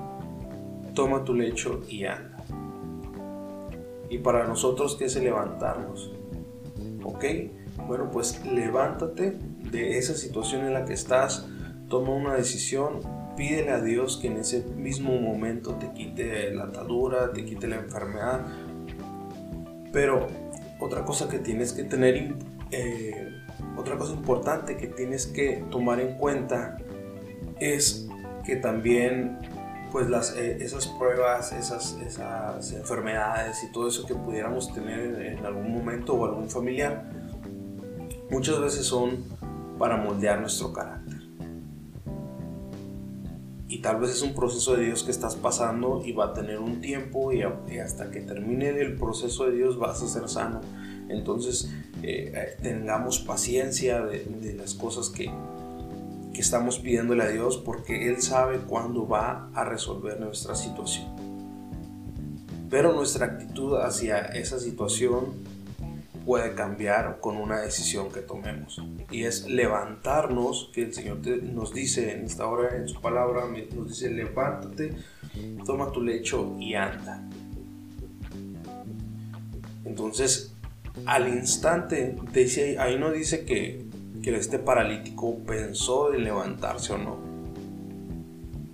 toma 0.95 1.25
tu 1.25 1.35
lecho 1.35 1.83
y 1.89 2.05
anda. 2.05 2.37
Y 4.09 4.19
para 4.19 4.47
nosotros, 4.47 4.97
¿qué 4.97 5.07
es 5.07 5.17
levantarnos? 5.17 6.13
¿Ok? 7.03 7.25
Bueno, 7.87 8.11
pues 8.11 8.45
levántate 8.47 9.39
de 9.71 9.99
esa 9.99 10.15
situación 10.15 10.65
en 10.65 10.75
la 10.75 10.85
que 10.85 10.93
estás, 10.93 11.47
toma 11.89 12.13
una 12.13 12.35
decisión, 12.35 13.01
pídele 13.37 13.71
a 13.71 13.81
Dios 13.81 14.17
que 14.17 14.29
en 14.29 14.39
ese 14.39 14.65
mismo 14.77 15.19
momento 15.19 15.75
te 15.75 15.93
quite 15.93 16.53
la 16.53 16.65
atadura, 16.65 17.33
te 17.33 17.45
quite 17.45 17.67
la 17.69 17.77
enfermedad. 17.77 18.47
Pero 19.93 20.27
otra 20.81 21.05
cosa 21.05 21.29
que 21.29 21.39
tienes 21.39 21.73
que 21.73 21.85
tener, 21.85 22.35
eh, 22.71 23.29
otra 23.77 23.97
cosa 23.97 24.13
importante 24.13 24.77
que 24.77 24.89
tienes 24.89 25.27
que 25.27 25.65
tomar 25.71 26.01
en 26.01 26.17
cuenta 26.17 26.79
es 27.61 28.09
que 28.45 28.57
también 28.57 29.39
pues 29.93 30.09
las, 30.09 30.37
eh, 30.37 30.59
esas 30.61 30.87
pruebas, 30.89 31.53
esas, 31.53 31.97
enfermedades 32.73 33.63
y 33.65 33.73
todo 33.73 33.89
eso 33.89 34.07
que 34.07 34.15
pudiéramos 34.15 34.73
tener 34.73 35.23
en 35.23 35.47
algún 35.47 35.73
momento 35.73 36.15
o 36.15 36.27
algún 36.27 36.51
familiar, 36.51 37.11
muchas 38.31 38.61
veces 38.61 38.85
son 38.85 39.25
para 39.79 39.97
moldear 39.97 40.41
nuestro 40.41 40.73
carácter. 40.73 40.96
Y 43.69 43.79
tal 43.79 44.01
vez 44.01 44.11
es 44.11 44.23
un 44.23 44.35
proceso 44.35 44.77
de 44.77 44.85
Dios 44.85 45.03
que 45.03 45.11
estás 45.11 45.35
pasando 45.35 46.03
y 46.05 46.13
va 46.13 46.27
a 46.27 46.33
tener 46.33 46.61
un 46.61 46.81
tiempo 46.81 47.33
y, 47.33 47.43
hasta 47.43 48.11
que 48.11 48.21
termine 48.21 48.69
el 48.69 48.97
proceso 48.97 49.47
de 49.47 49.57
Dios 49.57 49.79
vas 49.79 50.03
a 50.03 50.09
ser 50.09 50.29
sano. 50.29 50.61
Entonces 51.09 51.73
eh, 52.03 52.33
eh, 52.35 52.57
tengamos 52.63 53.19
paciencia 53.19 54.03
de, 54.03 54.55
las 54.57 54.75
cosas 54.75 55.09
que, 55.09 55.31
que 56.33 56.41
estamos 56.41 56.79
pidiéndole 56.79 57.25
a 57.25 57.29
Dios 57.29 57.57
porque 57.57 58.09
Él 58.09 58.23
sabe 58.23 58.59
cuándo 58.59 59.09
va 59.09 59.51
a 59.53 59.65
resolver 59.65 60.21
nuestra 60.21 60.55
situación. 60.55 61.07
Pero 62.71 62.93
nuestra 62.93 63.27
actitud 63.27 63.77
hacia 63.81 64.21
esa 64.21 64.61
situación 64.61 65.56
puede 66.27 66.55
cambiar 66.55 67.21
con 67.21 67.39
una 67.39 67.61
decisión 67.61 68.13
que 68.13 68.21
tomemos. 68.21 68.83
Y 69.11 69.25
es 69.25 69.49
levantarnos, 69.49 70.71
que 70.75 70.83
el 70.83 70.93
Señor 70.93 71.19
nos 71.43 71.73
dice 71.73 72.13
en 72.13 72.25
esta 72.25 72.47
hora, 72.47 72.77
en 72.77 72.89
su 72.89 73.01
palabra, 73.01 73.45
nos 73.75 73.89
dice, 73.89 74.11
levántate, 74.11 74.93
toma 75.65 75.91
tu 75.93 76.03
lecho 76.03 76.57
y 76.61 76.75
anda. 76.75 77.27
Entonces, 79.87 80.53
al 81.07 81.29
instante, 81.29 82.17
dice, 82.33 82.79
ahí 82.79 82.99
no 82.99 83.11
dice 83.13 83.47
que 83.47 83.87
que 84.27 84.37
este 84.37 84.59
paralítico 84.59 85.39
pensó 85.47 86.13
en 86.13 86.25
levantarse 86.25 86.93
o 86.93 86.99
no. 86.99 87.13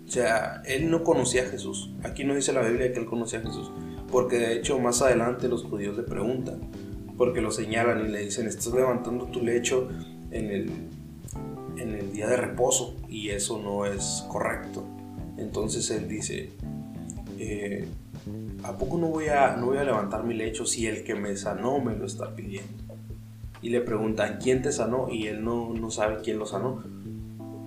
O 0.06 0.11
sea, 0.11 0.62
él 0.64 0.90
no 0.90 1.04
conocía 1.04 1.42
a 1.42 1.47
Jesús. 1.47 1.90
Aquí 2.02 2.25
no 2.25 2.35
dice 2.35 2.54
la 2.54 2.62
Biblia 2.62 2.90
que 2.90 3.00
él 3.00 3.04
conocía 3.04 3.40
a 3.40 3.42
Jesús. 3.42 3.71
Porque 4.11 4.38
de 4.38 4.54
hecho 4.54 4.78
más 4.78 5.02
adelante 5.02 5.49
los 5.49 5.64
judíos 5.64 5.94
le 5.94 6.04
preguntan. 6.04 6.61
Porque 7.22 7.40
lo 7.40 7.52
señalan 7.52 8.04
y 8.04 8.08
le 8.08 8.24
dicen, 8.24 8.48
estás 8.48 8.74
levantando 8.74 9.26
tu 9.26 9.44
lecho 9.44 9.88
en 10.32 10.50
el, 10.50 10.70
en 11.76 11.94
el 11.94 12.10
día 12.10 12.26
de 12.26 12.36
reposo. 12.36 12.96
Y 13.08 13.28
eso 13.28 13.62
no 13.62 13.86
es 13.86 14.24
correcto. 14.28 14.82
Entonces 15.36 15.88
él 15.92 16.08
dice, 16.08 16.50
eh, 17.38 17.86
¿a 18.64 18.76
poco 18.76 18.98
no 18.98 19.06
voy, 19.06 19.28
a, 19.28 19.56
no 19.56 19.66
voy 19.66 19.78
a 19.78 19.84
levantar 19.84 20.24
mi 20.24 20.34
lecho 20.34 20.66
si 20.66 20.88
el 20.88 21.04
que 21.04 21.14
me 21.14 21.36
sanó 21.36 21.78
me 21.78 21.94
lo 21.94 22.06
está 22.06 22.34
pidiendo? 22.34 22.82
y 23.62 23.68
le 23.68 23.80
preguntan 23.80 24.38
quién 24.42 24.60
te 24.60 24.72
sanó 24.72 25.08
y 25.08 25.28
él 25.28 25.44
no, 25.44 25.72
no 25.72 25.92
sabe 25.92 26.18
quién 26.22 26.40
lo 26.40 26.46
sanó. 26.46 26.82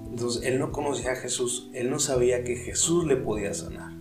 Entonces 0.10 0.44
él 0.44 0.60
no 0.60 0.74
conocía 0.74 1.14
a 1.14 1.16
Jesús, 1.16 1.70
él 1.74 1.90
no 1.90 2.00
sabía 2.00 2.44
que 2.44 2.58
Jesús 2.58 3.06
le 3.06 3.16
podía 3.16 3.54
sanar. 3.54 3.94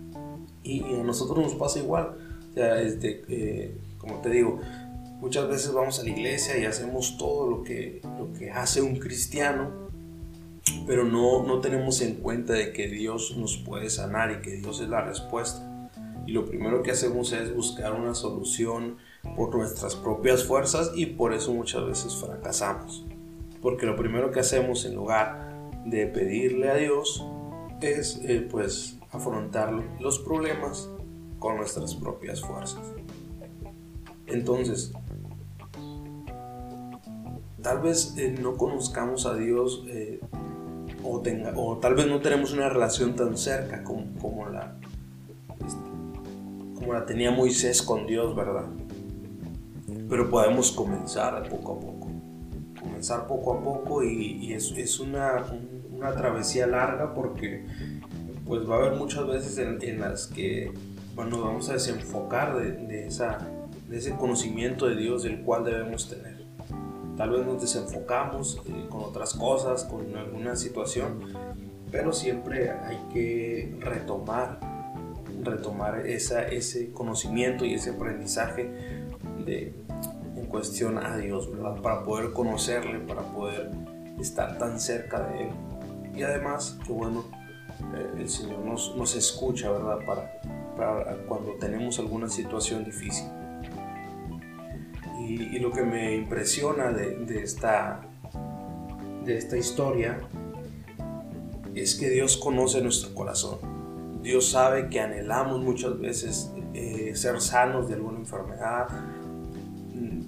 Y, 0.64 0.82
a 0.82 1.04
nosotros 1.04 1.38
nos 1.38 1.54
pasa 1.54 1.78
igual. 1.78 2.16
O 2.50 2.54
sea, 2.54 2.80
este, 2.80 3.22
eh, 3.28 3.78
como 3.98 4.20
te 4.22 4.30
digo, 4.30 4.60
muchas 5.24 5.48
veces 5.48 5.72
vamos 5.72 5.98
a 5.98 6.02
la 6.02 6.10
iglesia 6.10 6.58
y 6.58 6.66
hacemos 6.66 7.16
todo 7.16 7.48
lo 7.48 7.62
que, 7.62 8.02
lo 8.18 8.30
que 8.34 8.50
hace 8.50 8.82
un 8.82 8.96
cristiano, 8.96 9.88
pero 10.86 11.04
no, 11.04 11.44
no 11.44 11.62
tenemos 11.62 12.02
en 12.02 12.16
cuenta 12.16 12.52
de 12.52 12.74
que 12.74 12.88
Dios 12.88 13.34
nos 13.38 13.56
puede 13.56 13.88
sanar 13.88 14.30
y 14.32 14.42
que 14.42 14.50
Dios 14.56 14.82
es 14.82 14.88
la 14.90 15.00
respuesta. 15.00 15.90
Y 16.26 16.32
lo 16.32 16.44
primero 16.44 16.82
que 16.82 16.90
hacemos 16.90 17.32
es 17.32 17.54
buscar 17.54 17.94
una 17.94 18.14
solución 18.14 18.98
por 19.34 19.56
nuestras 19.56 19.96
propias 19.96 20.44
fuerzas 20.44 20.92
y 20.94 21.06
por 21.06 21.32
eso 21.32 21.54
muchas 21.54 21.86
veces 21.86 22.14
fracasamos. 22.16 23.06
Porque 23.62 23.86
lo 23.86 23.96
primero 23.96 24.30
que 24.30 24.40
hacemos 24.40 24.84
en 24.84 24.94
lugar 24.94 25.70
de 25.86 26.06
pedirle 26.06 26.68
a 26.68 26.74
Dios 26.74 27.24
es 27.80 28.20
eh, 28.24 28.46
pues 28.50 28.98
afrontar 29.10 29.72
los 30.00 30.18
problemas 30.18 30.90
con 31.38 31.56
nuestras 31.56 31.94
propias 31.94 32.42
fuerzas. 32.42 32.82
Entonces, 34.26 34.92
tal 37.64 37.80
vez 37.80 38.14
eh, 38.18 38.36
no 38.40 38.56
conozcamos 38.56 39.24
a 39.24 39.34
Dios 39.34 39.84
eh, 39.88 40.20
o, 41.02 41.78
tal 41.78 41.94
vez 41.94 42.06
no 42.06 42.20
tenemos 42.20 42.52
una 42.52 42.68
relación 42.68 43.16
tan 43.16 43.36
cerca 43.36 43.82
como, 43.82 44.48
la, 44.48 44.76
este, 45.66 45.82
como 46.74 46.92
la 46.92 47.06
tenía 47.06 47.30
Moisés 47.30 47.82
con 47.82 48.06
Dios, 48.06 48.36
¿verdad? 48.36 48.66
pero 50.08 50.28
podemos 50.30 50.72
comenzar 50.72 51.48
poco 51.48 51.72
a 51.72 51.80
poco. 51.80 52.08
Comenzar 52.80 53.26
poco 53.26 53.54
a 53.54 53.62
poco 53.62 54.04
y, 54.04 54.52
es, 54.52 55.00
una, 55.00 55.44
una, 55.90 56.14
travesía 56.14 56.66
larga 56.66 57.14
porque 57.14 57.64
pues 58.46 58.68
va 58.68 58.76
a 58.76 58.78
haber 58.80 58.92
muchas 58.98 59.26
veces 59.26 59.58
en, 59.58 60.00
las 60.00 60.26
que 60.26 60.70
nos 61.16 61.40
vamos 61.40 61.70
a 61.70 61.74
desenfocar 61.74 62.56
de, 62.58 62.72
de, 62.72 63.06
esa, 63.06 63.38
de 63.88 63.96
ese 63.96 64.14
conocimiento 64.16 64.86
de 64.86 64.96
Dios 64.96 65.22
del 65.22 65.40
cual 65.40 65.64
debemos 65.64 66.08
tener. 66.10 66.33
Tal 67.16 67.30
vez 67.30 67.46
nos 67.46 67.60
desenfocamos 67.60 68.60
eh, 68.66 68.86
con 68.88 69.02
otras 69.02 69.34
cosas, 69.34 69.84
con 69.84 70.16
alguna 70.16 70.56
situación, 70.56 71.20
pero 71.90 72.12
siempre 72.12 72.70
hay 72.70 72.98
que 73.12 73.76
retomar, 73.78 74.58
retomar 75.42 76.06
esa, 76.06 76.42
ese 76.42 76.90
conocimiento 76.92 77.64
y 77.64 77.74
ese 77.74 77.90
aprendizaje 77.90 79.04
de, 79.44 79.72
cuestión 80.48 80.98
a 80.98 81.16
Dios, 81.16 81.50
¿verdad? 81.50 81.82
Para 81.82 82.04
poder 82.04 82.32
conocerle, 82.32 83.00
para 83.00 83.22
poder 83.22 83.72
estar 84.20 84.56
tan 84.56 84.78
cerca 84.78 85.20
de 85.26 85.48
Él. 85.48 85.50
Y 86.14 86.22
además, 86.22 86.78
que 86.86 86.92
bueno, 86.92 87.24
eh, 87.92 88.20
el 88.20 88.28
Señor 88.28 88.60
nos, 88.60 88.94
nos 88.96 89.16
escucha, 89.16 89.72
¿verdad? 89.72 89.98
Para, 90.06 90.40
para, 90.76 91.16
cuando 91.26 91.54
tenemos 91.54 91.98
alguna 91.98 92.28
situación 92.28 92.84
difícil. 92.84 93.26
Y, 95.34 95.58
lo 95.58 95.72
que 95.72 95.82
me 95.82 96.14
impresiona 96.14 96.92
de, 96.92 97.42
esta, 97.42 98.02
de 99.24 99.36
esta 99.36 99.56
historia 99.56 100.20
es 101.74 101.96
que 101.96 102.08
Dios 102.08 102.36
conoce 102.36 102.80
nuestro 102.80 103.14
corazón. 103.14 103.58
Dios 104.22 104.48
sabe 104.50 104.88
que 104.88 105.00
anhelamos 105.00 105.60
muchas 105.60 105.98
veces 105.98 106.52
eh, 106.72 107.12
ser 107.16 107.40
sanos 107.40 107.88
de 107.88 107.94
alguna 107.94 108.18
enfermedad. 108.18 108.86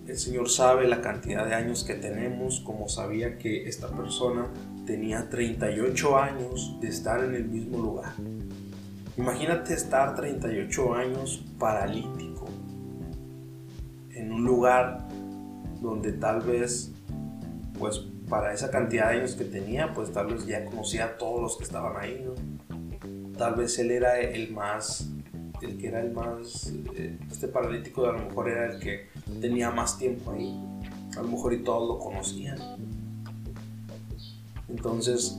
El 0.08 0.18
Señor 0.18 0.50
sabe 0.50 0.88
la 0.88 1.00
cantidad 1.00 1.46
de 1.46 1.54
años 1.54 1.84
que 1.84 1.94
tenemos, 1.94 2.60
como 2.60 2.88
sabía 2.88 3.38
que 3.38 3.68
esta 3.68 3.88
persona 3.88 4.48
tenía 4.86 5.28
38 5.30 6.18
años 6.18 6.78
de 6.80 6.88
estar 6.88 7.22
en 7.22 7.34
el 7.36 7.44
mismo 7.44 7.78
lugar. 7.78 8.12
Imagínate 9.16 9.74
estar 9.74 10.16
38 10.16 10.94
años 10.94 11.44
paralítico 11.58 12.35
un 14.36 14.44
lugar 14.44 15.08
donde 15.80 16.12
tal 16.12 16.42
vez, 16.42 16.92
pues 17.78 18.02
para 18.28 18.52
esa 18.52 18.70
cantidad 18.70 19.10
de 19.10 19.18
años 19.18 19.34
que 19.34 19.44
tenía, 19.44 19.94
pues 19.94 20.12
tal 20.12 20.26
vez 20.26 20.46
ya 20.46 20.64
conocía 20.64 21.06
a 21.06 21.18
todos 21.18 21.40
los 21.40 21.56
que 21.56 21.64
estaban 21.64 21.96
ahí, 21.98 22.26
Tal 23.38 23.54
vez 23.54 23.78
él 23.78 23.90
era 23.90 24.18
el 24.18 24.50
más, 24.52 25.10
el 25.60 25.76
que 25.76 25.88
era 25.88 26.00
el 26.00 26.12
más, 26.12 26.72
eh, 26.94 27.18
este 27.30 27.48
paralítico 27.48 28.06
a 28.06 28.12
lo 28.12 28.20
mejor 28.20 28.48
era 28.48 28.72
el 28.72 28.80
que 28.80 29.08
tenía 29.42 29.70
más 29.70 29.98
tiempo 29.98 30.30
ahí. 30.30 30.58
A 31.18 31.20
lo 31.20 31.28
mejor 31.28 31.52
y 31.52 31.58
todos 31.58 31.86
lo 31.86 31.98
conocían. 31.98 32.56
Entonces, 34.70 35.38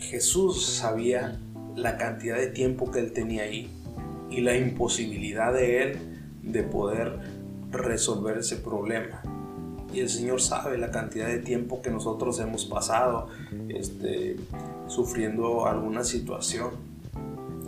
Jesús 0.00 0.66
sabía 0.66 1.38
la 1.76 1.96
cantidad 1.96 2.36
de 2.36 2.48
tiempo 2.48 2.90
que 2.90 2.98
él 2.98 3.12
tenía 3.12 3.44
ahí 3.44 3.70
y 4.28 4.40
la 4.40 4.56
imposibilidad 4.56 5.52
de 5.52 5.84
él 5.84 5.98
de 6.42 6.64
poder 6.64 7.39
resolver 7.70 8.38
ese 8.38 8.56
problema. 8.56 9.22
Y 9.92 10.00
el 10.00 10.08
Señor 10.08 10.40
sabe 10.40 10.78
la 10.78 10.90
cantidad 10.90 11.26
de 11.26 11.38
tiempo 11.38 11.82
que 11.82 11.90
nosotros 11.90 12.38
hemos 12.38 12.64
pasado 12.64 13.28
este, 13.68 14.36
sufriendo 14.86 15.66
alguna 15.66 16.04
situación. 16.04 16.70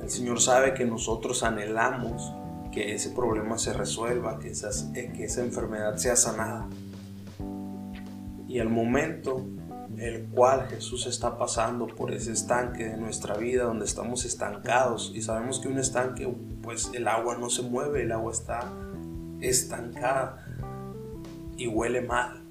El 0.01 0.11
Señor 0.11 0.41
sabe 0.41 0.75
que 0.75 0.85
nosotros 0.85 1.43
anhelamos 1.43 2.33
que 2.71 2.95
ese 2.95 3.11
problema 3.11 3.59
se 3.59 3.73
resuelva, 3.73 4.39
que, 4.39 4.53
que 5.13 5.25
esa 5.25 5.43
enfermedad 5.43 5.97
sea 5.97 6.17
sanada. 6.17 6.69
Y 8.49 8.59
al 8.61 8.69
momento 8.69 9.45
el 9.99 10.25
cual 10.27 10.69
Jesús 10.69 11.07
está 11.07 11.39
pasando 11.39 11.87
por 11.87 12.13
ese 12.13 12.33
estanque 12.33 12.85
de 12.85 12.97
nuestra 12.97 13.37
vida 13.37 13.65
donde 13.65 13.85
estamos 13.85 14.25
estancados 14.25 15.13
y 15.15 15.23
sabemos 15.23 15.61
que 15.61 15.69
un 15.69 15.79
estanque 15.79 16.33
pues 16.63 16.91
el 16.95 17.09
agua 17.09 17.37
no 17.37 17.51
se 17.51 17.63
mueve, 17.63 18.03
el 18.03 18.13
agua 18.13 18.33
está 18.33 18.73
estancada 19.43 20.47
y 21.57 21.67
huele 21.67 22.01
mal. 22.01 22.43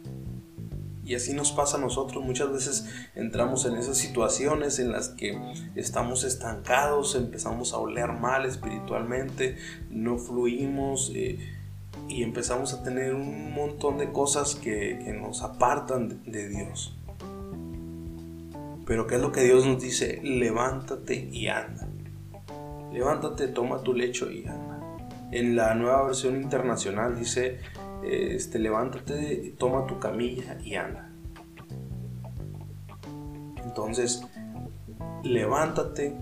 Y 1.04 1.16
así 1.16 1.34
nos 1.34 1.52
pasa 1.52 1.78
a 1.78 1.82
nosotros. 1.82 2.24
Muchas 2.24 2.52
veces 2.52 2.86
entramos 3.16 3.66
en 3.66 3.76
esas 3.76 3.98
situaciones 3.98 4.80
en 4.80 4.92
las 4.92 5.10
que 5.10 5.38
estamos 5.76 6.24
estancados, 6.24 7.16
empezamos 7.16 7.74
a 7.74 7.78
oler 7.78 8.14
mal 8.14 8.46
espiritualmente, 8.46 9.58
no 9.90 10.18
fluimos 10.18 11.12
eh, 11.16 11.40
y 12.08 12.24
empezamos 12.24 12.74
a 12.74 12.84
tener 12.84 13.14
un 13.16 13.54
montón 13.54 13.98
de 13.98 14.12
cosas 14.12 14.56
que, 14.56 15.18
nos 15.20 15.42
apartan 15.42 16.22
de 16.26 16.50
Dios. 16.50 16.98
Pero 18.86 19.08
¿qué 19.08 19.16
es 19.16 19.22
lo 19.22 19.32
que 19.32 19.44
Dios 19.44 19.66
nos 19.66 19.82
dice? 19.82 20.22
Levántate 20.24 21.30
y 21.32 21.48
anda. 21.48 21.88
Levántate, 22.92 23.48
toma 23.48 23.82
tu 23.82 23.94
lecho 23.94 24.30
y 24.30 24.46
anda. 24.46 24.71
En 25.32 25.56
la 25.56 25.74
nueva 25.76 26.04
versión 26.04 26.36
internacional 26.42 27.18
dice, 27.18 27.60
este, 28.04 28.60
levántate, 28.60 29.56
toma 29.58 29.88
tu 29.88 29.98
camilla 29.98 30.58
y 30.62 30.76
anda. 30.76 31.10
Entonces, 33.64 34.22
levántate, 35.24 36.18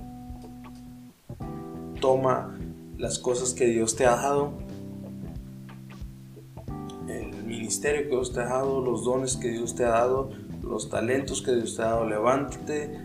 toma 1.99 2.55
las 2.97 3.17
cosas 3.17 3.53
que 3.53 3.65
Dios 3.65 3.95
te 3.95 4.05
ha 4.05 4.15
dado, 4.15 4.53
el 7.07 7.43
ministerio 7.43 8.03
que 8.03 8.09
Dios 8.09 8.31
te 8.31 8.41
ha 8.41 8.45
dado, 8.45 8.81
los 8.81 9.05
dones 9.05 9.37
que 9.37 9.49
Dios 9.49 9.73
te 9.73 9.85
ha 9.85 9.89
dado, 9.89 10.29
los 10.61 10.89
talentos 10.89 11.41
que 11.41 11.53
Dios 11.55 11.75
te 11.75 11.81
ha 11.81 11.85
dado, 11.85 12.07
levántate, 12.07 12.99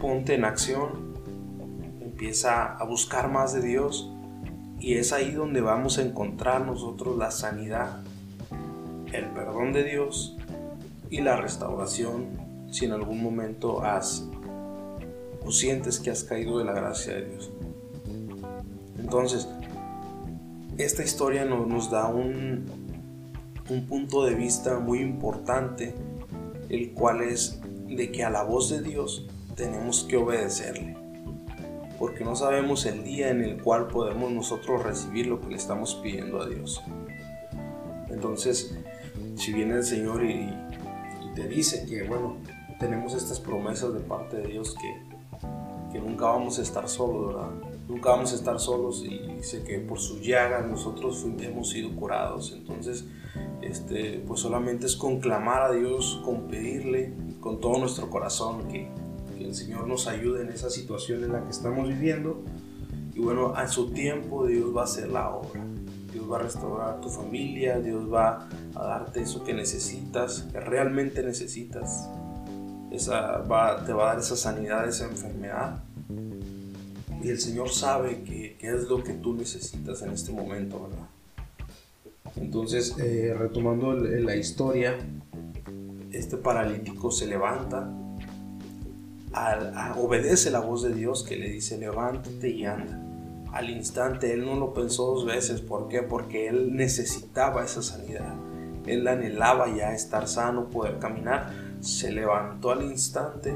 ponte 0.00 0.34
en 0.34 0.44
acción, 0.44 1.14
empieza 2.00 2.76
a 2.76 2.84
buscar 2.84 3.28
más 3.30 3.52
de 3.54 3.62
Dios 3.62 4.12
y 4.80 4.94
es 4.94 5.12
ahí 5.12 5.32
donde 5.32 5.60
vamos 5.60 5.98
a 5.98 6.02
encontrar 6.02 6.66
nosotros 6.66 7.16
la 7.18 7.30
sanidad, 7.30 8.00
el 9.12 9.26
perdón 9.26 9.72
de 9.72 9.84
Dios 9.84 10.36
y 11.10 11.20
la 11.20 11.36
restauración 11.36 12.28
si 12.70 12.86
en 12.86 12.92
algún 12.92 13.22
momento 13.22 13.82
has 13.82 14.26
o 15.44 15.52
sientes 15.52 15.98
que 15.98 16.10
has 16.10 16.24
caído 16.24 16.58
de 16.58 16.64
la 16.64 16.72
gracia 16.72 17.14
de 17.14 17.26
Dios. 17.26 17.50
Entonces, 18.98 19.48
esta 20.78 21.02
historia 21.02 21.44
nos, 21.44 21.90
da 21.90 22.06
un, 22.06 22.64
un 23.68 23.86
punto 23.86 24.24
de 24.24 24.34
vista 24.34 24.78
muy 24.78 25.00
importante 25.00 25.94
el 26.68 26.92
cual 26.92 27.22
es 27.22 27.60
de 27.88 28.12
que 28.12 28.24
a 28.24 28.30
la 28.30 28.44
voz 28.44 28.70
de 28.70 28.80
Dios 28.80 29.26
tenemos 29.56 30.04
que 30.04 30.16
obedecerle, 30.16 30.96
porque 32.00 32.24
no 32.24 32.34
sabemos 32.34 32.86
el 32.86 33.04
día 33.04 33.28
en 33.28 33.42
el 33.42 33.62
cual 33.62 33.86
podemos 33.86 34.32
nosotros 34.32 34.82
recibir 34.82 35.26
lo 35.26 35.38
que 35.38 35.48
le 35.48 35.56
estamos 35.56 35.96
pidiendo 35.96 36.40
a 36.40 36.48
Dios. 36.48 36.82
Entonces, 38.08 38.74
si 39.36 39.52
viene 39.52 39.74
el 39.74 39.84
Señor 39.84 40.24
y, 40.24 40.48
te 41.34 41.46
dice 41.46 41.84
que, 41.86 42.04
bueno, 42.04 42.38
tenemos 42.78 43.12
estas 43.12 43.38
promesas 43.38 43.92
de 43.92 44.00
parte 44.00 44.38
de 44.38 44.48
Dios 44.48 44.74
que, 44.80 45.92
que 45.92 46.00
nunca 46.00 46.24
vamos 46.24 46.58
a 46.58 46.62
estar 46.62 46.88
solos, 46.88 47.34
¿verdad? 47.34 47.50
Nunca 47.86 48.10
vamos 48.12 48.32
a 48.32 48.36
estar 48.36 48.58
solos 48.58 49.04
y 49.04 49.18
dice 49.36 49.62
que 49.62 49.78
por 49.80 49.98
su 49.98 50.20
llaga 50.20 50.62
nosotros 50.62 51.22
hemos 51.38 51.68
sido 51.68 51.94
curados. 51.94 52.52
Entonces, 52.52 53.04
este, 53.60 54.24
pues 54.26 54.40
solamente 54.40 54.86
es 54.86 54.96
con 54.96 55.20
clamar 55.20 55.62
a 55.64 55.72
Dios, 55.72 56.22
con 56.24 56.48
pedirle 56.48 57.12
con 57.40 57.60
todo 57.60 57.78
nuestro 57.78 58.08
corazón 58.08 58.68
que, 58.68 58.88
el 59.50 59.56
Señor 59.56 59.88
nos 59.88 60.06
ayude 60.06 60.42
en 60.42 60.48
esa 60.48 60.70
situación 60.70 61.24
en 61.24 61.32
la 61.32 61.44
que 61.44 61.50
estamos 61.50 61.88
viviendo. 61.88 62.42
Y 63.14 63.18
bueno, 63.18 63.52
a 63.54 63.66
su 63.66 63.90
tiempo 63.90 64.46
Dios 64.46 64.74
va 64.74 64.82
a 64.82 64.84
hacer 64.84 65.08
la 65.08 65.28
obra. 65.30 65.64
Dios 66.12 66.30
va 66.30 66.36
a 66.36 66.42
restaurar 66.42 67.00
tu 67.00 67.08
familia, 67.08 67.80
Dios 67.80 68.12
va 68.12 68.48
a 68.74 68.84
darte 68.84 69.22
eso 69.22 69.42
que 69.42 69.52
necesitas, 69.52 70.46
que 70.52 70.60
realmente 70.60 71.22
necesitas. 71.22 72.08
Esa 72.92 73.42
te 73.84 73.92
va 73.92 74.04
a 74.04 74.06
dar 74.14 74.18
esa 74.20 74.36
sanidad, 74.36 74.88
esa 74.88 75.06
enfermedad. 75.06 75.82
Y 77.22 77.28
el 77.28 77.40
Señor 77.40 77.70
sabe 77.70 78.22
qué 78.22 78.56
es 78.60 78.88
lo 78.88 79.02
que 79.02 79.14
tú 79.14 79.34
necesitas 79.34 80.02
en 80.02 80.10
este 80.10 80.32
momento, 80.32 80.88
¿verdad? 80.88 81.08
Entonces, 82.36 82.96
eh, 82.98 83.34
retomando 83.36 83.94
la 83.94 84.34
este 86.12 86.36
paralítico 86.36 87.10
se 87.10 87.26
levanta, 87.26 87.88
obedece 89.96 90.50
la 90.50 90.60
voz 90.60 90.82
de 90.82 90.94
Dios 90.94 91.24
que 91.24 91.36
le 91.36 91.48
dice, 91.48 91.78
levántate 91.78 92.50
y 92.50 92.64
anda. 92.64 93.00
Al 93.52 93.70
instante, 93.70 94.32
él 94.32 94.44
no 94.44 94.56
lo 94.56 94.72
pensó 94.72 95.06
dos 95.06 95.26
veces. 95.26 95.60
¿Por 95.60 95.88
qué? 95.88 96.02
Porque 96.02 96.48
él 96.48 96.76
necesitaba 96.76 97.64
esa 97.64 97.82
sanidad. 97.82 98.34
Él 98.86 99.06
anhelaba 99.08 99.74
ya 99.74 99.92
estar 99.92 100.28
sano, 100.28 100.68
poder 100.70 100.98
caminar. 100.98 101.52
Se 101.80 102.12
levantó 102.12 102.70
al 102.70 102.82
instante. 102.82 103.54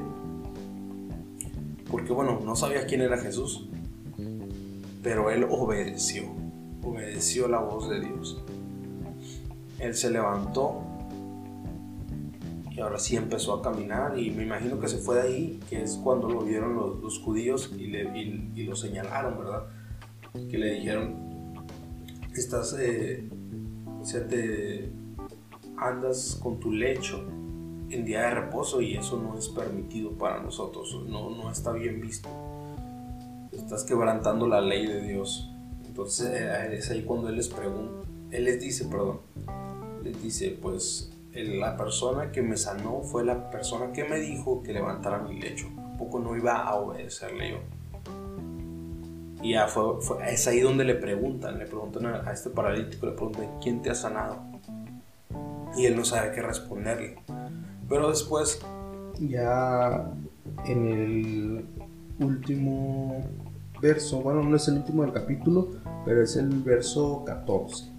Porque 1.91 2.13
bueno, 2.13 2.41
no 2.45 2.57
sabía 2.57 2.87
quién 2.87 3.03
era 3.03 3.19
Jesús. 3.19 3.69
Pero 5.03 5.31
él 5.31 5.47
obedeció. 5.49 6.25
Obedeció 6.83 7.49
la 7.49 7.61
voz 7.61 7.89
de 7.89 8.01
Dios 8.01 8.45
él 9.85 9.95
se 9.95 10.11
levantó 10.11 10.83
y 12.75 12.81
ahora 12.81 12.99
sí 12.99 13.15
empezó 13.15 13.55
a 13.55 13.63
caminar 13.63 14.19
y 14.19 14.31
me 14.33 14.43
imagino 14.43 14.81
que 14.81 14.89
se 14.89 14.99
fue 14.99 15.17
de 15.17 15.23
ahí, 15.23 15.61
que 15.71 15.83
es 15.83 15.97
cuando 16.03 16.29
lo 16.29 16.41
vieron 16.41 16.75
los, 16.75 17.21
judíos 17.21 17.73
y, 17.79 17.87
le, 17.87 18.19
y, 18.19 18.65
lo 18.65 18.75
señalaron, 18.75 19.39
¿verdad? 19.39 19.67
Que 20.51 20.59
le 20.59 20.75
dijeron, 20.75 21.55
estás, 22.35 22.75
eh, 22.81 23.29
se 24.03 24.21
te 24.23 24.91
andas 25.77 26.37
con 26.43 26.59
tu 26.59 26.73
lecho 26.73 27.25
en 27.91 28.05
día 28.05 28.23
de 28.23 28.31
reposo 28.31 28.81
y 28.81 28.97
eso 28.97 29.21
no 29.23 29.39
es 29.39 29.49
permitido 29.51 30.11
para 30.11 30.43
nosotros, 30.43 31.01
no, 31.07 31.31
no 31.31 31.53
está 31.53 31.71
bien 31.71 32.01
visto. 32.01 32.29
Estás 33.53 33.85
quebrantando 33.85 34.49
la 34.49 34.61
ley 34.61 34.85
de 34.87 35.01
Dios. 35.01 35.49
Entonces 35.87 36.29
eh, 36.33 36.77
es 36.77 36.91
ahí 36.91 37.05
cuando 37.05 37.29
Él 37.29 37.37
les 37.37 37.49
pregunta, 37.49 38.09
Él 38.33 38.47
les 38.47 38.61
dice, 38.61 38.87
perdón, 38.87 39.21
les 40.03 40.21
dice, 40.21 40.59
pues 40.61 41.14
la 41.43 41.77
persona 41.77 42.31
que 42.31 42.43
me 42.43 42.57
sanó 42.57 43.01
fue 43.03 43.25
la 43.25 43.51
persona 43.51 43.93
que 43.93 44.05
me 44.05 44.19
dijo 44.19 44.63
que 44.63 44.73
levantara 44.73 45.19
mi 45.19 45.41
lecho. 45.41 45.67
Poco 45.99 46.21
no 46.21 46.37
iba 46.37 46.63
a 46.63 46.77
obedecerle 46.77 47.51
yo. 47.51 47.59
Y 49.43 49.53
ya 49.53 49.67
fue, 49.67 49.97
es 50.27 50.47
ahí 50.47 50.61
donde 50.61 50.85
le 50.85 50.95
preguntan, 50.95 51.59
le 51.59 51.67
preguntan 51.67 52.07
a, 52.07 52.33
este 52.33 52.51
paralítico, 52.51 53.07
le 53.07 53.13
preguntan, 53.13 53.47
¿quién 53.61 53.83
te 53.83 53.91
ha 53.91 53.95
sanado? 53.95 54.39
Y 55.77 55.87
él 55.87 55.97
no 55.97 56.05
sabe 56.05 56.33
qué 56.33 56.41
responderle. 56.41 57.17
Pero 57.89 58.09
después, 58.09 58.61
ya 59.19 60.11
en 60.67 60.87
el 60.87 61.67
último 62.21 63.23
verso, 63.83 64.23
bueno, 64.23 64.43
no 64.43 64.57
es 64.57 64.67
el 64.69 64.79
último 64.79 65.03
del 65.03 65.13
capítulo, 65.13 65.69
pero 66.07 66.23
es 66.23 66.37
el 66.37 66.49
verso 66.63 67.23
14. 67.27 67.91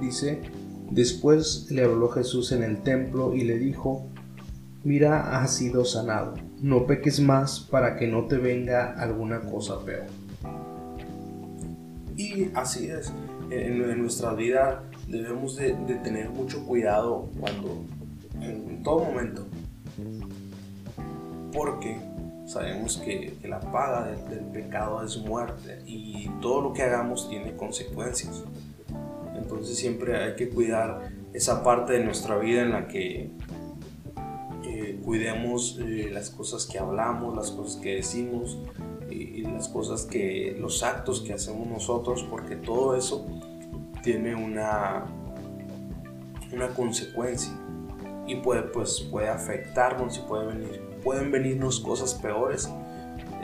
Dice, 0.00 0.42
después 0.90 1.68
le 1.70 1.84
habló 1.84 2.08
Jesús 2.10 2.52
en 2.52 2.62
el 2.62 2.82
templo 2.82 3.34
y 3.34 3.44
le 3.44 3.58
dijo, 3.58 4.06
mira, 4.84 5.40
has 5.40 5.54
sido 5.54 5.84
sanado, 5.84 6.34
no 6.60 6.86
peques 6.86 7.20
más 7.20 7.60
para 7.60 7.96
que 7.96 8.06
no 8.06 8.26
te 8.26 8.36
venga 8.36 8.92
alguna 9.00 9.40
cosa 9.40 9.84
peor. 9.84 10.06
Y 12.16 12.50
así 12.54 12.86
es, 12.86 13.12
en, 13.50 13.98
nuestra 13.98 14.34
vida 14.34 14.84
debemos 15.08 15.56
de, 15.56 15.72
tener 16.02 16.30
mucho 16.30 16.64
cuidado 16.64 17.28
cuando, 17.40 17.84
en, 18.40 18.82
todo 18.82 19.04
momento, 19.04 19.46
porque 21.52 21.98
sabemos 22.46 22.98
que, 22.98 23.36
la 23.44 23.58
paga 23.60 24.12
del, 24.28 24.44
pecado 24.52 25.02
es 25.04 25.16
muerte 25.18 25.82
y 25.86 26.28
todo 26.40 26.60
lo 26.60 26.72
que 26.72 26.82
hagamos 26.82 27.28
tiene 27.28 27.56
consecuencias. 27.56 28.44
Entonces 29.44 29.76
siempre 29.76 30.16
hay 30.16 30.36
que 30.36 30.48
cuidar 30.48 31.12
esa 31.34 31.62
parte 31.62 31.92
de 31.92 32.04
nuestra 32.04 32.38
vida 32.38 32.62
en 32.62 32.70
la 32.70 32.88
que 32.88 33.30
eh, 34.64 35.00
cuidemos 35.04 35.78
eh, 35.82 36.08
las 36.10 36.30
cosas 36.30 36.64
que 36.64 36.78
hablamos, 36.78 37.36
las 37.36 37.50
cosas 37.50 37.76
que 37.76 37.96
decimos, 37.96 38.58
y, 39.10 39.42
las 39.42 39.68
cosas 39.68 40.06
que, 40.06 40.56
los 40.58 40.82
actos 40.82 41.20
que 41.20 41.34
hacemos 41.34 41.68
nosotros, 41.68 42.26
porque 42.30 42.56
todo 42.56 42.96
eso 42.96 43.26
tiene 44.02 44.34
una, 44.34 45.04
una 46.50 46.68
consecuencia 46.68 47.52
y 48.26 48.36
puede, 48.36 48.62
pues, 48.62 49.06
puede 49.10 49.28
afectarnos 49.28 50.16
y 50.16 50.20
puede 50.22 50.46
venir, 50.46 50.80
pueden 51.04 51.30
venirnos 51.30 51.80
cosas 51.80 52.14
peores 52.14 52.70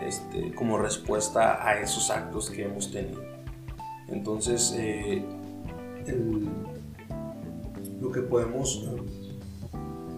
este, 0.03 0.55
como 0.55 0.79
respuesta 0.79 1.65
a 1.65 1.79
esos 1.79 2.11
actos 2.11 2.49
que 2.49 2.65
hemos 2.65 2.91
tenido. 2.91 3.23
Entonces, 4.11 4.75
eh, 4.77 5.25
lo 8.01 8.11
que 8.13 8.21
podemos 8.23 8.89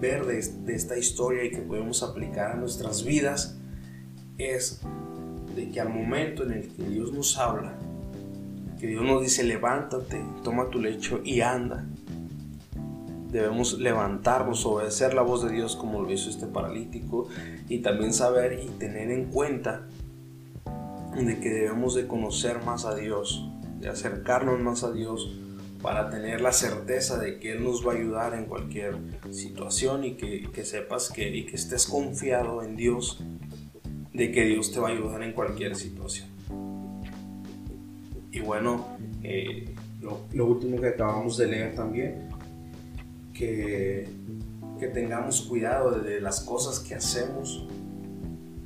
ver 0.00 0.24
de, 0.26 0.42
de, 0.64 0.74
esta 0.74 0.98
historia 0.98 1.44
y 1.44 1.50
que 1.50 1.62
podemos 1.62 2.02
aplicar 2.02 2.52
a 2.52 2.56
nuestras 2.56 3.04
vidas 3.04 3.58
es 4.38 4.80
de 5.54 5.70
que 5.70 5.80
al 5.80 5.90
momento 5.90 6.44
en 6.44 6.52
el 6.52 6.68
que 6.68 6.84
Dios 6.84 7.12
nos 7.12 7.38
habla, 7.38 7.78
que 8.80 8.86
Dios 8.86 9.04
nos 9.04 9.22
dice 9.22 9.44
levántate, 9.44 10.24
toma 10.42 10.70
tu 10.70 10.80
lecho 10.80 11.20
y 11.24 11.40
anda, 11.40 11.84
debemos 13.32 13.78
levantarnos, 13.78 14.66
obedecer 14.66 15.14
la 15.14 15.22
voz 15.22 15.42
de 15.44 15.52
Dios 15.52 15.74
como 15.74 16.02
lo 16.02 16.12
hizo 16.12 16.28
este 16.28 16.46
paralítico 16.46 17.28
y 17.68 17.78
también 17.78 18.12
saber 18.12 18.60
y 18.62 18.68
tener 18.78 19.10
en 19.10 19.26
cuenta 19.26 19.86
de 21.16 21.40
que 21.40 21.48
debemos 21.48 21.94
de 21.94 22.06
conocer 22.06 22.62
más 22.64 22.84
a 22.84 22.94
Dios, 22.94 23.48
de 23.80 23.88
acercarnos 23.88 24.60
más 24.60 24.84
a 24.84 24.92
Dios 24.92 25.38
para 25.82 26.08
tener 26.08 26.40
la 26.40 26.52
certeza 26.52 27.18
de 27.18 27.40
que 27.40 27.52
Él 27.52 27.64
nos 27.64 27.86
va 27.86 27.92
a 27.92 27.96
ayudar 27.96 28.34
en 28.34 28.46
cualquier 28.46 28.96
situación 29.30 30.04
y 30.04 30.14
que, 30.14 30.64
sepas 30.64 31.10
que, 31.10 31.28
y 31.28 31.44
que 31.44 31.56
estés 31.56 31.86
confiado 31.86 32.62
en 32.62 32.76
Dios 32.76 33.22
de 34.12 34.30
que 34.30 34.44
Dios 34.44 34.72
te 34.72 34.78
va 34.78 34.88
a 34.88 34.92
ayudar 34.92 35.22
en 35.22 35.32
cualquier 35.32 35.74
situación. 35.74 36.28
Y 38.30 38.40
bueno, 38.40 38.96
eh, 39.22 39.74
lo, 40.00 40.46
último 40.46 40.80
que 40.80 40.88
acabamos 40.88 41.36
de 41.36 41.46
leer 41.48 41.74
también, 41.74 42.28
que, 43.34 44.08
que 44.78 44.86
tengamos 44.86 45.42
cuidado 45.42 45.90
de 45.90 46.20
las 46.20 46.40
cosas 46.40 46.78
que 46.78 46.94
hacemos 46.94 47.66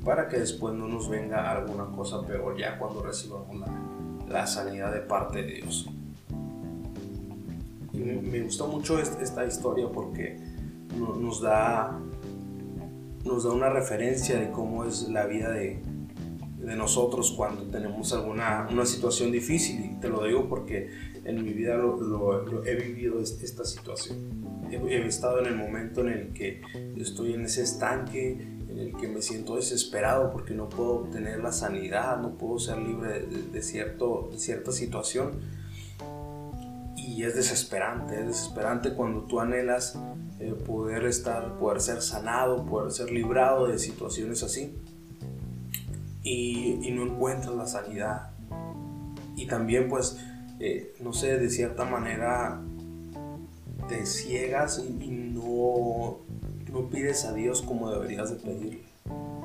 para 0.05 0.29
que 0.29 0.37
después 0.37 0.73
no 0.73 0.87
nos 0.87 1.09
venga 1.09 1.51
alguna 1.51 1.85
cosa 1.87 2.25
peor 2.25 2.57
ya 2.57 2.77
cuando 2.77 3.01
recibamos 3.01 3.67
la 4.29 4.45
sanidad 4.45 4.93
de 4.93 5.01
parte 5.01 5.41
de 5.41 5.53
Dios. 5.55 5.89
Y 7.97 8.29
me, 8.29 8.41
gustó 8.41 8.67
mucho 8.67 8.99
esta, 8.99 9.45
historia 9.45 9.87
porque 9.91 10.37
nos 10.97 11.41
da 11.41 11.99
nos 13.25 13.43
da 13.43 13.51
una 13.51 13.69
referencia 13.69 14.39
de 14.39 14.51
cómo 14.51 14.85
es 14.85 15.09
la 15.09 15.25
vida 15.25 15.51
de, 15.51 15.81
de 16.59 16.75
nosotros 16.75 17.33
cuando 17.35 17.63
tenemos 17.63 18.13
alguna 18.13 18.67
una 18.71 18.85
situación 18.85 19.31
difícil. 19.31 19.85
Y 19.85 19.99
te 19.99 20.09
lo 20.09 20.23
digo 20.23 20.47
porque 20.47 20.89
en 21.23 21.43
mi 21.43 21.53
vida 21.53 21.75
lo, 21.75 22.65
he 22.65 22.75
vivido 22.75 23.19
esta 23.21 23.65
situación. 23.65 24.17
He, 24.71 25.05
estado 25.05 25.39
en 25.39 25.47
el 25.47 25.55
momento 25.55 26.01
en 26.01 26.07
el 26.09 26.33
que 26.33 26.61
estoy 26.97 27.33
en 27.33 27.45
ese 27.45 27.63
estanque, 27.63 28.31
en 28.69 28.77
el 28.77 28.95
que 28.95 29.07
me 29.07 29.21
siento 29.21 29.55
desesperado 29.55 30.31
porque 30.31 30.53
no 30.53 30.69
puedo 30.69 31.01
obtener 31.01 31.39
la 31.39 31.51
sanidad, 31.51 32.21
no 32.21 32.37
puedo 32.37 32.59
ser 32.59 32.77
libre 32.77 33.25
cierto, 33.61 34.29
de 34.31 34.39
cierta 34.39 34.71
situación. 34.71 35.39
Y 37.07 37.23
es 37.23 37.35
desesperante, 37.35 38.19
es 38.19 38.27
desesperante 38.27 38.93
cuando 38.93 39.21
tú 39.21 39.39
anhelas 39.39 39.97
eh, 40.41 40.51
poder 40.51 41.05
estar, 41.05 41.57
poder 41.57 41.79
ser 41.79 42.01
sanado, 42.01 42.65
poder 42.65 42.91
ser 42.91 43.11
librado 43.11 43.67
de 43.67 43.79
situaciones 43.79 44.43
así 44.43 44.75
y, 46.21 46.91
no 46.91 47.03
encuentras 47.03 47.55
la 47.55 47.65
sanidad. 47.65 48.31
Y 49.37 49.47
también 49.47 49.87
pues, 49.87 50.19
eh, 50.59 50.93
no 51.01 51.13
sé, 51.13 51.37
de 51.37 51.49
cierta 51.49 51.85
manera 51.85 52.61
te 53.87 54.05
ciegas 54.05 54.79
y, 54.79 55.07
no, 55.07 56.19
no, 56.69 56.89
pides 56.89 57.23
a 57.23 57.33
Dios 57.33 57.61
como 57.61 57.89
deberías 57.89 58.31
de 58.31 58.35
pedirle. 58.35 58.83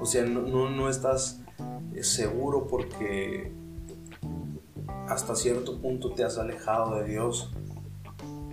O 0.01 0.05
sea, 0.05 0.25
no, 0.25 0.42
no, 0.42 0.68
no 0.68 0.88
estás 0.88 1.40
eh, 1.94 2.03
seguro 2.03 2.66
porque 2.66 3.53
hasta 5.12 5.37
cierto 5.37 5.79
punto 5.81 6.12
te 6.12 6.25
has 6.25 6.38
alejado 6.38 6.96
de 6.96 7.05
Dios 7.09 7.53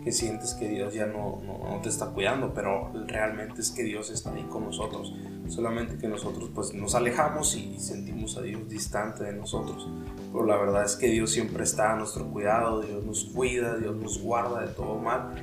que 0.03 0.11
sientes 0.11 0.53
que 0.53 0.67
Dios 0.67 0.93
ya 0.93 1.05
no, 1.05 1.41
no, 1.45 1.79
te 1.81 1.89
está 1.89 2.07
cuidando, 2.07 2.53
pero 2.53 2.91
realmente 3.07 3.61
es 3.61 3.71
que 3.71 3.83
Dios 3.83 4.09
está 4.09 4.33
ahí 4.33 4.43
con 4.43 4.65
nosotros. 4.65 5.13
Solamente 5.47 5.97
que 5.97 6.07
nosotros 6.07 6.51
pues 6.53 6.73
nos 6.73 6.95
alejamos 6.95 7.55
y 7.55 7.79
sentimos 7.79 8.37
a 8.37 8.41
Dios 8.41 8.67
distante 8.69 9.23
de 9.23 9.33
nosotros. 9.33 9.89
Pero 10.31 10.45
la 10.45 10.57
verdad 10.57 10.85
es 10.85 10.95
que 10.95 11.07
Dios 11.07 11.31
siempre 11.31 11.63
está 11.63 11.93
a 11.93 11.95
nuestro 11.97 12.25
cuidado, 12.31 12.81
Dios 12.81 13.03
nos 13.03 13.25
cuida, 13.25 13.77
Dios 13.77 13.95
nos 13.95 14.21
guarda 14.21 14.61
de 14.61 14.67
todo 14.67 14.99
mal. 14.99 15.35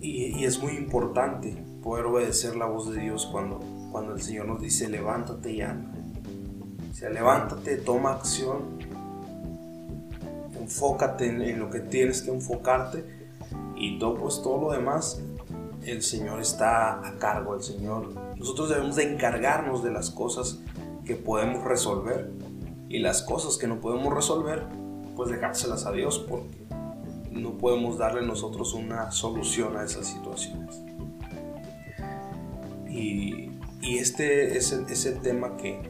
Y, 0.00 0.44
es 0.44 0.62
muy 0.62 0.72
importante 0.72 1.62
poder 1.82 2.06
obedecer 2.06 2.56
la 2.56 2.66
voz 2.66 2.90
de 2.90 3.00
Dios 3.00 3.26
cuando, 3.26 3.60
cuando 3.90 4.14
el 4.14 4.22
Señor 4.22 4.46
nos 4.46 4.62
dice 4.62 4.88
levántate 4.88 5.52
y 5.52 5.60
anda. 5.60 5.92
O 6.90 6.94
sea, 6.94 7.10
levántate, 7.10 7.76
toma 7.76 8.12
acción 8.12 8.87
enfócate 10.68 11.26
en, 11.26 11.58
lo 11.58 11.70
que 11.70 11.80
tienes 11.80 12.20
que 12.20 12.30
enfocarte 12.30 13.02
y 13.74 13.98
todo, 13.98 14.16
pues, 14.16 14.42
todo 14.42 14.60
lo 14.60 14.72
demás, 14.72 15.22
el 15.82 16.02
Señor 16.02 16.40
está 16.42 17.06
a 17.06 17.18
cargo, 17.18 17.54
el 17.54 17.62
Señor. 17.62 18.12
Nosotros 18.36 18.68
debemos 18.68 18.96
de 18.96 19.14
encargarnos 19.14 19.82
de 19.82 19.90
las 19.90 20.10
cosas 20.10 20.58
que 21.06 21.16
podemos 21.16 21.64
resolver 21.64 22.30
y 22.90 22.98
las 22.98 23.22
cosas 23.22 23.56
que 23.56 23.66
no 23.66 23.80
podemos 23.80 24.12
resolver, 24.12 24.66
pues 25.16 25.30
dejárselas 25.30 25.86
a 25.86 25.92
Dios 25.92 26.18
porque 26.28 26.58
no 27.30 27.56
podemos 27.56 27.96
darle 27.96 28.26
nosotros 28.26 28.74
una 28.74 29.10
solución 29.10 29.74
a 29.78 29.84
esas 29.84 30.06
situaciones. 30.06 30.82
Y, 32.90 33.52
y 33.80 33.98
este 33.98 34.58
es 34.58 34.72
el, 35.06 35.20
tema 35.20 35.56
que, 35.56 35.80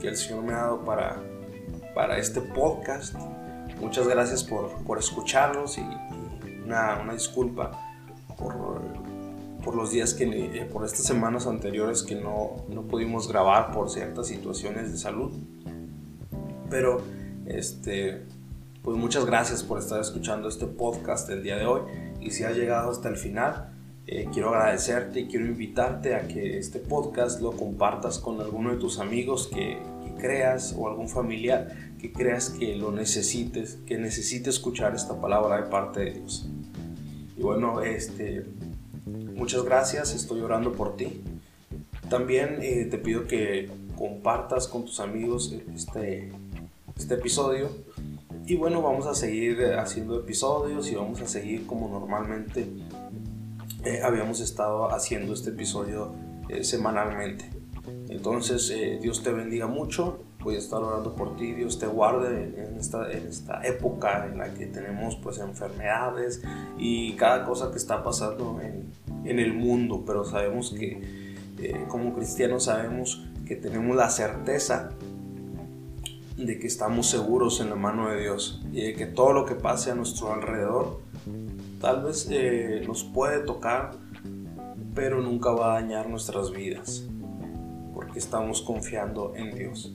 que, 0.00 0.08
el 0.08 0.16
Señor 0.16 0.44
me 0.44 0.54
ha 0.54 0.62
dado 0.62 0.84
para, 0.84 1.22
para 1.94 2.16
este 2.16 2.40
podcast 2.40 3.14
muchas 3.82 4.06
gracias 4.08 4.44
por, 4.44 4.72
por 4.84 4.98
escucharnos 4.98 5.76
y, 5.76 5.82
una, 6.64 7.00
una, 7.02 7.12
disculpa 7.12 7.72
por, 8.38 8.54
por, 9.62 9.74
los 9.74 9.90
días 9.90 10.14
que, 10.14 10.24
eh, 10.24 10.64
por 10.64 10.84
estas 10.84 11.04
semanas 11.04 11.46
anteriores 11.46 12.02
que 12.02 12.14
no, 12.14 12.64
no 12.68 12.82
pudimos 12.82 13.28
grabar 13.28 13.72
por 13.72 13.90
ciertas 13.90 14.28
situaciones 14.28 14.92
de 14.92 14.98
salud. 14.98 15.32
Pero, 16.70 17.02
este, 17.46 18.24
pues 18.82 18.96
muchas 18.96 19.26
gracias 19.26 19.62
por 19.62 19.78
estar 19.78 20.00
escuchando 20.00 20.48
este 20.48 20.66
podcast 20.66 21.28
el 21.30 21.42
día 21.42 21.56
de 21.56 21.66
hoy 21.66 21.82
y 22.20 22.30
si 22.30 22.44
has 22.44 22.56
llegado 22.56 22.90
hasta 22.90 23.08
el 23.08 23.16
final, 23.16 23.72
eh, 24.06 24.28
quiero 24.32 24.50
agradecerte 24.50 25.20
y 25.20 25.26
quiero 25.26 25.46
invitarte 25.46 26.14
a 26.14 26.26
que 26.26 26.58
este 26.58 26.78
podcast 26.78 27.40
lo 27.40 27.52
compartas 27.52 28.18
con 28.18 28.40
alguno 28.40 28.70
de 28.70 28.76
tus 28.76 28.98
amigos 28.98 29.48
que, 29.48 29.78
que 30.04 30.14
creas 30.20 30.74
o 30.78 30.88
algún 30.88 31.08
familiar 31.08 31.91
que 32.02 32.12
creas 32.12 32.50
que 32.50 32.74
lo 32.74 32.90
necesites, 32.90 33.78
que 33.86 33.96
necesite 33.96 34.50
escuchar 34.50 34.92
esta 34.92 35.20
palabra 35.20 35.62
de 35.62 35.70
parte 35.70 36.00
de 36.00 36.10
Dios. 36.14 36.48
Y 37.36 37.42
bueno, 37.42 37.80
este, 37.80 38.44
muchas 39.36 39.62
gracias, 39.62 40.12
estoy 40.12 40.40
orando 40.40 40.72
por 40.72 40.96
ti. 40.96 41.22
También 42.10 42.58
eh, 42.60 42.88
te 42.90 42.98
pido 42.98 43.28
que 43.28 43.70
compartas 43.96 44.66
con 44.66 44.84
tus 44.84 44.98
amigos 44.98 45.54
este, 45.76 46.32
este 46.96 47.14
episodio. 47.14 47.70
Y 48.46 48.56
bueno, 48.56 48.82
vamos 48.82 49.06
a 49.06 49.14
seguir 49.14 49.62
haciendo 49.78 50.18
episodios 50.18 50.90
y 50.90 50.96
vamos 50.96 51.20
a 51.20 51.28
seguir 51.28 51.66
como 51.66 51.88
normalmente 51.88 52.66
eh, 53.84 54.00
habíamos 54.02 54.40
estado 54.40 54.92
haciendo 54.92 55.34
este 55.34 55.50
episodio 55.50 56.12
eh, 56.48 56.64
semanalmente. 56.64 57.48
Entonces, 58.08 58.72
Dios 59.00 59.22
te 59.22 59.30
bendiga 59.30 59.68
mucho. 59.68 60.18
Voy 60.42 60.56
a 60.56 60.58
estar 60.58 60.82
orando 60.82 61.14
por 61.14 61.36
ti. 61.36 61.52
Dios 61.52 61.78
te 61.78 61.86
guarde 61.86 62.66
en 62.66 62.76
esta, 62.78 63.10
época 63.64 64.26
en 64.26 64.38
la 64.38 64.52
que 64.54 64.66
tenemos 64.66 65.16
pues 65.16 65.38
enfermedades 65.38 66.42
y 66.78 67.12
cada 67.14 67.44
cosa 67.44 67.70
que 67.70 67.76
está 67.76 68.02
pasando 68.02 68.60
en, 68.60 68.90
el 69.38 69.54
mundo. 69.54 70.02
Pero 70.06 70.24
sabemos 70.24 70.74
que 70.76 71.36
como 71.88 72.14
cristianos 72.14 72.64
sabemos 72.64 73.24
que 73.46 73.56
tenemos 73.56 73.96
la 73.96 74.10
certeza 74.10 74.90
de 76.36 76.58
que 76.58 76.66
estamos 76.66 77.08
seguros 77.08 77.60
en 77.60 77.70
la 77.70 77.76
mano 77.76 78.08
de 78.08 78.20
Dios 78.20 78.62
y 78.72 78.82
de 78.82 78.94
que 78.94 79.06
todo 79.06 79.32
lo 79.32 79.44
que 79.44 79.54
pase 79.54 79.90
a 79.90 79.94
nuestro 79.94 80.32
alrededor 80.32 81.00
tal 81.80 82.04
vez 82.04 82.28
eh, 82.30 82.82
nos 82.86 83.02
puede 83.04 83.40
tocar, 83.40 83.90
pero 84.94 85.20
nunca 85.20 85.50
va 85.50 85.72
a 85.72 85.80
dañar 85.80 86.08
nuestras 86.08 86.52
vidas, 86.52 87.04
porque 87.92 88.20
estamos 88.20 88.62
confiando 88.62 89.34
en 89.34 89.54
Dios. 89.54 89.92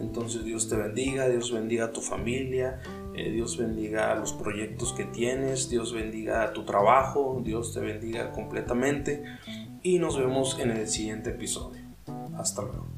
Entonces 0.00 0.44
Dios 0.44 0.68
te 0.68 0.76
bendiga, 0.76 1.28
Dios 1.28 1.52
bendiga 1.52 1.86
a 1.86 1.92
tu 1.92 2.00
familia, 2.00 2.80
eh, 3.14 3.30
Dios 3.30 3.56
bendiga 3.56 4.12
a 4.12 4.14
los 4.16 4.32
proyectos 4.32 4.92
que 4.92 5.04
tienes, 5.04 5.68
Dios 5.68 5.92
bendiga 5.92 6.42
a 6.44 6.52
tu 6.52 6.64
trabajo, 6.64 7.40
Dios 7.44 7.74
te 7.74 7.80
bendiga 7.80 8.32
completamente 8.32 9.24
y 9.82 9.98
nos 9.98 10.18
vemos 10.18 10.58
en 10.60 10.70
el 10.70 10.88
siguiente 10.88 11.30
episodio. 11.30 11.82
Hasta 12.36 12.62
luego. 12.62 12.97